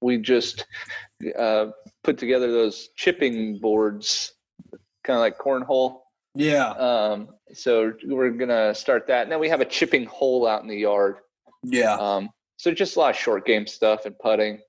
[0.00, 0.66] we just
[1.38, 1.66] uh,
[2.02, 4.34] put together those chipping boards,
[5.04, 6.00] kind of like cornhole.
[6.34, 6.70] Yeah.
[6.70, 9.22] Um, so we're gonna start that.
[9.22, 11.18] And then we have a chipping hole out in the yard.
[11.62, 11.94] Yeah.
[11.94, 14.60] Um, so just a lot of short game stuff and putting.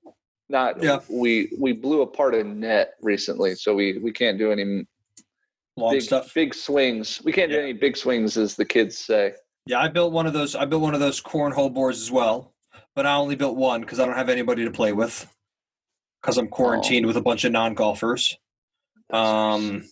[0.48, 1.00] Not Yeah.
[1.10, 4.86] we we blew apart a net recently, so we we can't do any
[5.78, 6.32] Long big stuff.
[6.34, 7.20] big swings.
[7.24, 7.58] We can't Yeah.
[7.58, 9.34] do any big swings, as the kids say.
[9.66, 10.54] Yeah, I built one of those.
[10.56, 12.54] I built one of those cornhole boards as well,
[12.96, 15.26] but I only built one because I don't have anybody to play with
[16.22, 18.36] because I'm quarantined with a bunch of non-golfers.
[19.10, 19.88] Um,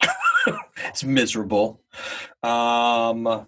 [0.84, 1.80] it's miserable.
[2.42, 3.46] Um,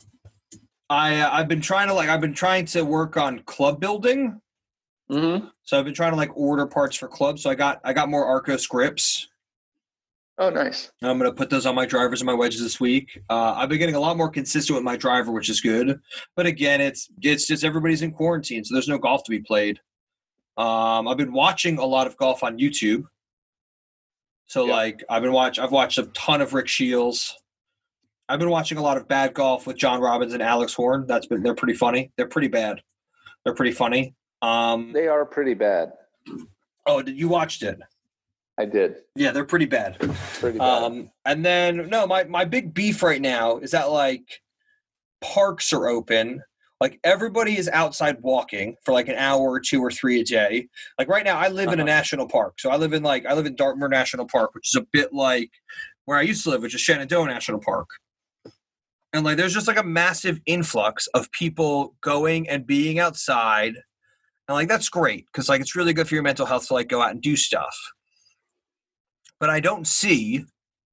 [0.88, 4.40] I I've been trying to like I've been trying to work on club building.
[5.10, 5.46] Mm-hmm.
[5.62, 7.42] So I've been trying to like order parts for clubs.
[7.42, 9.28] So I got I got more Arccos grips.
[10.42, 10.90] Oh, nice.
[11.02, 13.16] I'm gonna put those on my drivers and my wedges this week.
[13.30, 16.00] Uh, I've been getting a lot more consistent with my driver, which is good.
[16.34, 19.78] But again, it's it's just everybody's in quarantine, so there's no golf to be played.
[20.56, 23.04] Um, I've been watching a lot of golf on YouTube.
[24.46, 24.72] So Yeah.
[24.72, 27.34] like I've been watch I've watched a ton of Rick Shiels.
[28.28, 31.06] I've been watching a lot of bad golf with John Robbins and Alex Horn.
[31.06, 32.10] That's been they're pretty funny.
[32.16, 32.82] They're pretty bad.
[33.44, 34.16] They're pretty funny.
[34.42, 35.92] Um, They are pretty bad.
[36.86, 37.78] oh, did you watched it?
[38.58, 38.96] I did.
[39.16, 39.98] Yeah, they're pretty bad.
[40.38, 40.82] Pretty bad.
[40.84, 44.40] Um, and then no, my my big beef right now is that like
[45.20, 46.42] parks are open.
[46.80, 50.68] Like everybody is outside walking for like an hour or two or three a day.
[50.98, 51.84] Like right now, I live in a Uh-huh.
[51.84, 54.74] national park, so I live in like I live in Dartmoor National Park, which is
[54.80, 55.50] a bit like
[56.04, 57.88] where I used to live, which is Shenandoah National Park.
[59.14, 63.74] And like, there's just like a massive influx of people going and being outside.
[64.48, 66.88] And like that's great because like it's really good for your mental health to like
[66.88, 67.76] go out and do stuff.
[69.42, 70.44] But I don't see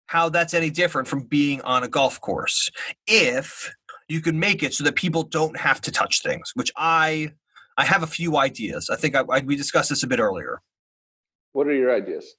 [0.08, 2.72] how that's any different from being on a golf course
[3.06, 3.72] if
[4.08, 7.34] you can make it so that people don't have to touch things, which I
[7.78, 8.90] I have a few ideas.
[8.90, 10.64] I think I, I, we discussed this a bit earlier.
[11.54, 12.34] What are your ideas?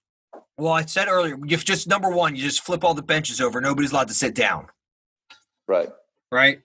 [0.59, 3.61] Well, I said earlier, if just number one, you just flip all the benches over,
[3.61, 4.67] nobody's allowed to sit down.
[5.69, 5.91] Right.
[6.33, 6.63] Right.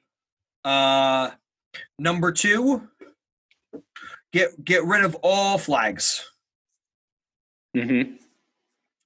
[0.63, 1.29] Uh
[1.99, 2.87] number two,
[4.33, 6.27] get get rid of all flags.
[7.77, 8.24] Mm-hmm.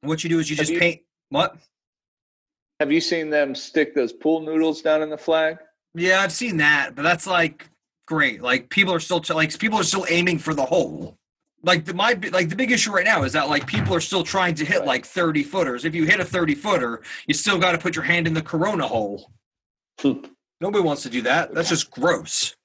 [0.02, 1.56] What you do is you Have just you- paint what?
[2.80, 5.58] Have you seen them stick those pool noodles down in the flag?
[5.93, 7.70] Yeah, I've seen that, but that's like
[8.08, 8.41] great.
[8.41, 11.18] Like people are still like people are still aiming for the hole.
[11.62, 14.24] Like the my like the big issue right now is that like people are still
[14.24, 14.88] trying to hit Right.
[14.88, 15.84] like 30 footers.
[15.84, 18.41] If you hit a 30 footer, you still got to put your hand in the
[18.41, 19.30] corona hole.
[20.62, 21.54] Nobody wants to do that.
[21.54, 22.56] That's just gross.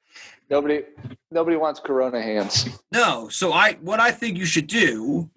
[0.51, 0.83] Nobody,
[1.31, 2.69] nobody wants Corona hands.
[2.93, 3.29] No.
[3.31, 5.29] So I what I think you should do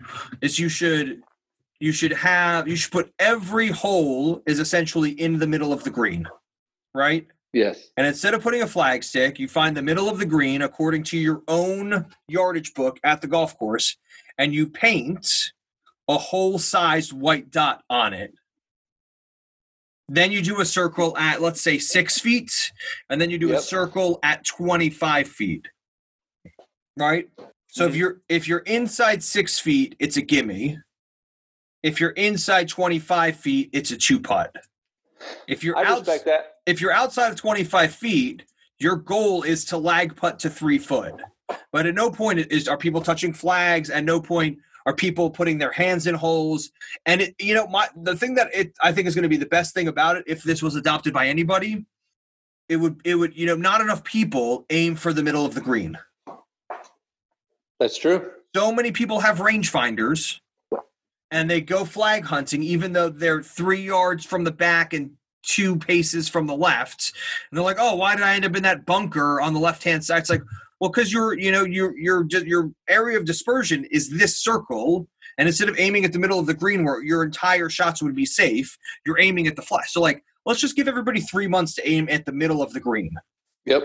[0.41, 1.23] is you should
[1.79, 5.89] you should have you should put every hole is essentially in the middle of the
[5.89, 6.27] green.
[6.95, 7.27] Right?
[7.53, 7.91] Yes.
[7.97, 11.03] And instead of putting a flag stick, you find the middle of the green according
[11.03, 13.95] to your own yardage book at the golf course,
[14.37, 15.27] and you paint
[16.07, 18.33] a hole sized white dot on it.
[20.09, 22.71] Then you do a circle at, let's say, six feet,
[23.09, 25.67] and then you do a circle at 25 feet.
[26.97, 27.29] Right?
[27.67, 27.97] So if Mhm.
[27.97, 30.79] you're if you're inside six feet, it's a gimme.
[31.87, 34.53] If you're inside 25 feet, it's a two putt.
[35.47, 36.05] If you're I out,
[36.65, 38.43] if you're outside of 25 feet,
[38.77, 41.15] your goal is to lag putt to three foot.
[41.71, 43.89] But at no point is are people touching flags.
[43.89, 46.71] At no point are people putting their hands in holes.
[47.05, 49.37] And it, you know, my the thing that it I think is going to be
[49.37, 51.85] the best thing about it, if this was adopted by anybody,
[52.67, 55.61] it would it would you know not enough people aim for the middle of the
[55.61, 55.97] green.
[57.79, 58.29] That's true.
[58.53, 60.41] So many people have rangefinders,
[61.31, 65.11] and they go flag hunting even though they're three yards from the back and
[65.43, 67.13] two paces from the left.
[67.49, 69.83] And they're like, "Oh, why did I end up in that bunker on the left
[69.83, 70.43] hand side?" It's like,
[70.79, 75.07] well, because your you know your your your area of dispersion is this circle,
[75.37, 78.15] and instead of aiming at the middle of the green where your entire shots would
[78.15, 79.85] be safe, you're aiming at the flag.
[79.87, 82.79] So like, let's just give everybody three months to aim at the middle of the
[82.79, 83.11] green.
[83.65, 83.83] Yep.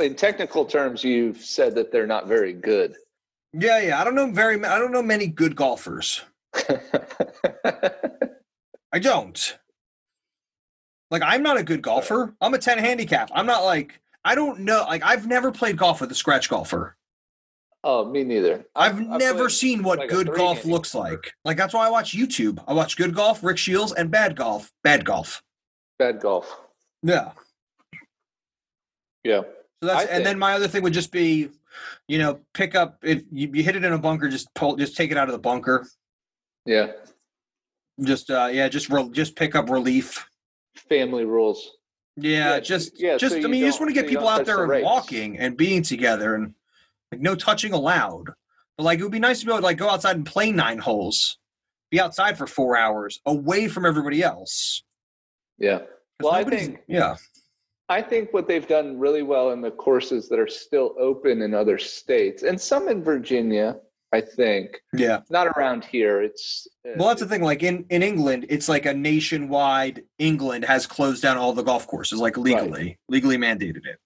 [0.00, 2.96] In technical terms, you've said that they're not very good.
[3.52, 4.00] Yeah, yeah.
[4.00, 4.62] I don't know very.
[4.64, 6.22] I don't know many good golfers.
[8.92, 9.58] I don't.
[11.10, 12.34] Like I'm not a good golfer.
[12.40, 13.30] I'm a 10 handicap.
[13.34, 16.96] I'm not like I don't know like I've never played golf with a scratch golfer.
[17.84, 18.66] oh, me neither.
[18.74, 20.72] I've, I've never played seen what like good golf handicap.
[20.72, 21.32] looks like.
[21.44, 22.62] Like that's why I watch YouTube.
[22.66, 24.72] I watch good golf, Rick Shiels, and bad golf.
[24.82, 25.42] Bad golf.
[25.98, 26.60] Bad golf.
[27.02, 27.32] Yeah.
[29.24, 29.42] Yeah.
[29.82, 31.48] So that's I and then my other thing would just be,
[32.06, 34.96] you know, pick up if you, you hit it in a bunker, just pull just
[34.96, 35.86] take it out of the bunker.
[36.64, 36.92] Yeah.
[38.02, 40.26] Just uh yeah, just re- just pick up relief.
[40.88, 41.72] Family rules.
[42.16, 44.28] Yeah, Yeah, just yeah, just so I mean, you just want to get you people
[44.28, 46.54] out touch the there and walking and being together and
[47.12, 48.30] like no touching allowed.
[48.76, 50.52] But like it would be nice to be able to like go outside and play
[50.52, 51.38] nine holes,
[51.90, 54.82] be outside for four hours away from everybody else.
[55.58, 55.80] Yeah.
[56.20, 57.16] Well, I think yeah,
[57.88, 61.54] I think what they've done really well in the courses that are still open in
[61.54, 63.76] other states and some in Virginia,
[64.12, 64.82] I think.
[64.92, 65.20] yeah.
[65.30, 66.20] Not around here.
[66.20, 67.42] It's uh, Well, that's the thing.
[67.42, 70.04] Like in in England, it's like a nationwide.
[70.18, 73.98] England has closed down all the golf courses, like legally, legally mandated it.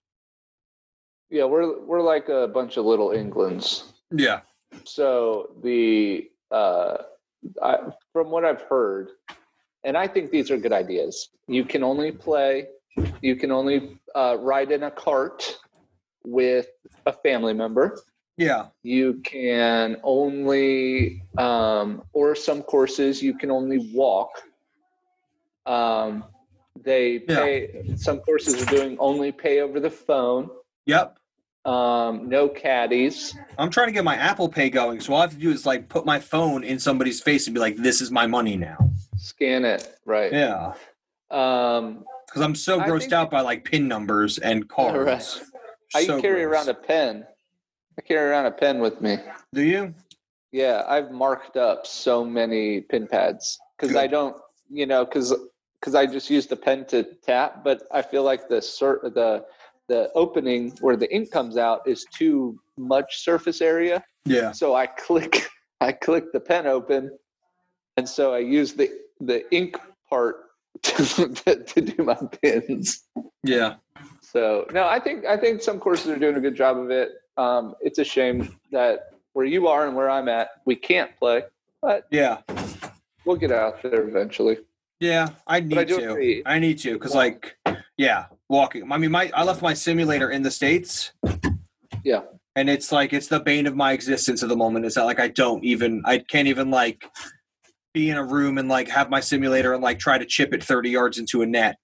[1.31, 3.93] yeah, we're we're like a bunch of little Englands.
[4.11, 4.41] Yeah,
[4.85, 6.99] So the uh,
[7.63, 7.79] I,
[8.13, 9.11] from what I've heard,
[9.85, 11.31] and I think these are good ideas.
[11.49, 12.67] You can only play.
[13.21, 15.59] You can only uh, ride in a cart
[16.25, 16.67] with
[17.07, 17.99] a family member.
[18.37, 24.31] yeah, You can only, um, or some courses you can only walk.
[25.67, 26.25] Um,
[26.83, 27.37] they Yeah.
[27.45, 27.95] pay.
[27.97, 30.51] Some courses are doing only pay over the phone.
[30.87, 31.17] yep.
[31.65, 33.37] Um, no caddies.
[33.57, 35.65] I'm trying to get my Apple Pay going, so all I have to do is
[35.65, 38.91] like put my phone in somebody's face and be like, "This is my money now."
[39.17, 40.33] Scan it right.
[40.33, 40.73] Yeah,
[41.31, 45.41] Um, because I'm so grossed out by like pin numbers and cards.
[45.95, 46.09] Right.
[46.09, 46.55] I carry gross.
[46.55, 47.27] around a pen.
[47.99, 49.19] I carry around a pen with me.
[49.53, 49.95] Do you?
[50.51, 54.37] Yeah, I've marked up so many pin pads because I don't,
[54.71, 55.35] you know, because
[55.79, 59.45] because I just use the pen to tap, but I feel like the cert the
[59.89, 64.53] the opening where the ink comes out is too much surface area, Yeah.
[64.53, 65.47] so I click
[65.83, 67.11] I click the pen open,
[67.99, 69.79] and so I use the the ink
[70.09, 70.37] part
[70.83, 73.05] to, to do my pins.
[73.45, 73.75] Yeah.
[74.21, 77.11] So no, I think I think some courses are doing a good job of it.
[77.37, 81.43] Um, it's a shame that where you are and where I'm at, we can't play,
[81.81, 82.39] but Yeah.
[83.25, 84.59] we'll get out there eventually.
[85.01, 86.11] Yeah, I need I to.
[86.11, 86.43] agree.
[86.47, 87.57] I need to because, like,
[87.97, 88.91] yeah, walking.
[88.93, 91.13] I mean, my I left my simulator in the states.
[92.05, 92.23] Yeah.
[92.57, 94.85] and it's like it's the bane of my existence at the moment.
[94.85, 97.05] Is that like I don't even I can't even like
[97.93, 100.63] be in a room and like have my simulator and like try to chip it
[100.65, 101.77] thirty yards into a net.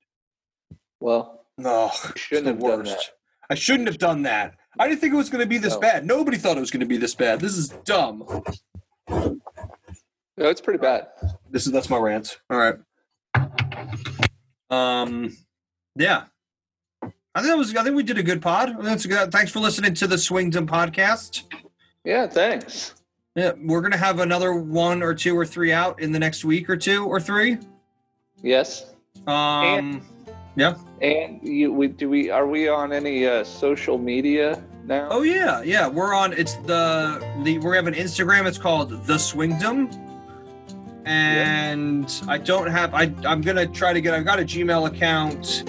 [1.00, 3.00] Well, No, shouldn't have done that.
[3.50, 4.54] I shouldn't have done that.
[4.78, 5.80] I didn't think it was going to be this No.
[5.80, 6.06] bad.
[6.06, 7.40] Nobody thought it was going to be this bad.
[7.40, 8.24] This is dumb.
[9.08, 9.40] No,
[10.36, 11.08] it's pretty bad.
[11.50, 12.38] This is that's my rant.
[12.50, 12.74] All right.
[14.70, 15.36] Um,
[15.96, 16.24] yeah.
[17.02, 17.74] I think that was.
[17.74, 18.76] I think we did a good pod.
[18.82, 19.30] That's good.
[19.32, 21.44] Thanks for listening to the Swingdom podcast.
[22.04, 22.94] Yeah, thanks.
[23.38, 26.68] Yeah, we're gonna have another one or two or three out in the next week
[26.68, 27.58] or two or three.
[28.42, 28.86] Yes.
[29.28, 30.04] Um,
[30.56, 30.74] yeah.
[31.00, 35.06] And you, we do we are we on any uh, social media now?
[35.08, 35.86] Oh yeah, yeah.
[35.86, 36.32] We're on.
[36.32, 38.44] It's the the we have an Instagram.
[38.44, 39.88] It's called the Swingdom,
[41.04, 42.92] and I don't have.
[42.92, 44.14] I I'm gonna try to get.
[44.14, 45.62] I've got a Gmail account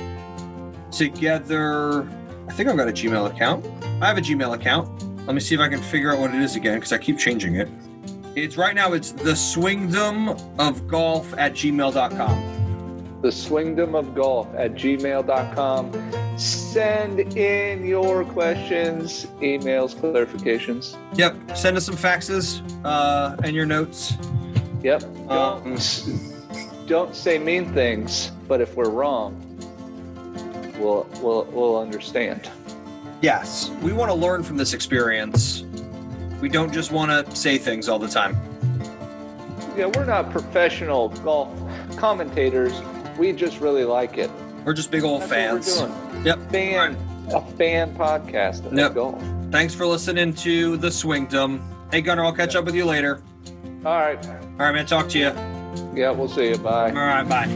[0.91, 2.09] together.
[2.47, 3.63] I think I've got a Gmail account.
[4.01, 5.03] I have a Gmail account.
[5.29, 7.19] Let me see if I can figure out what it is again because I keep
[7.19, 7.69] changing it.
[8.35, 8.93] It's right now.
[8.93, 13.19] It's the Swingdom of Golf at gmail.com.
[13.21, 16.39] the swingdom of golf at gmail.com.
[16.39, 20.97] Send in your questions, emails, clarifications.
[21.15, 21.55] Yep.
[21.55, 24.13] Send us some faxes uh, and your notes.
[24.81, 25.03] Yep.
[25.29, 29.35] Um, Don't, don't say mean things, but if we're wrong,
[30.79, 32.49] we'll we'll we'll understand.
[33.21, 35.63] Yes, we want to learn from this experience.
[36.41, 38.37] We don't just want to say things all the time.
[39.77, 41.49] Yeah, we're not professional golf
[41.97, 42.73] commentators.
[43.17, 44.31] We just really like it.
[44.63, 45.81] We're just big old That's fans.
[45.81, 46.25] what we're doing.
[46.25, 46.51] Yep.
[46.51, 46.97] Fan,
[47.33, 48.93] a fan podcast of Yep.
[48.93, 49.21] golf.
[49.51, 51.61] Thanks for listening to the Swingdom.
[51.91, 53.21] Hey Gunnar, I'll catch up with you later.
[53.85, 54.23] All right.
[54.27, 54.85] All right, man.
[54.85, 55.31] Talk to you.
[55.95, 56.57] Yeah, we'll see you.
[56.57, 56.89] Bye.
[56.89, 57.47] All right, bye.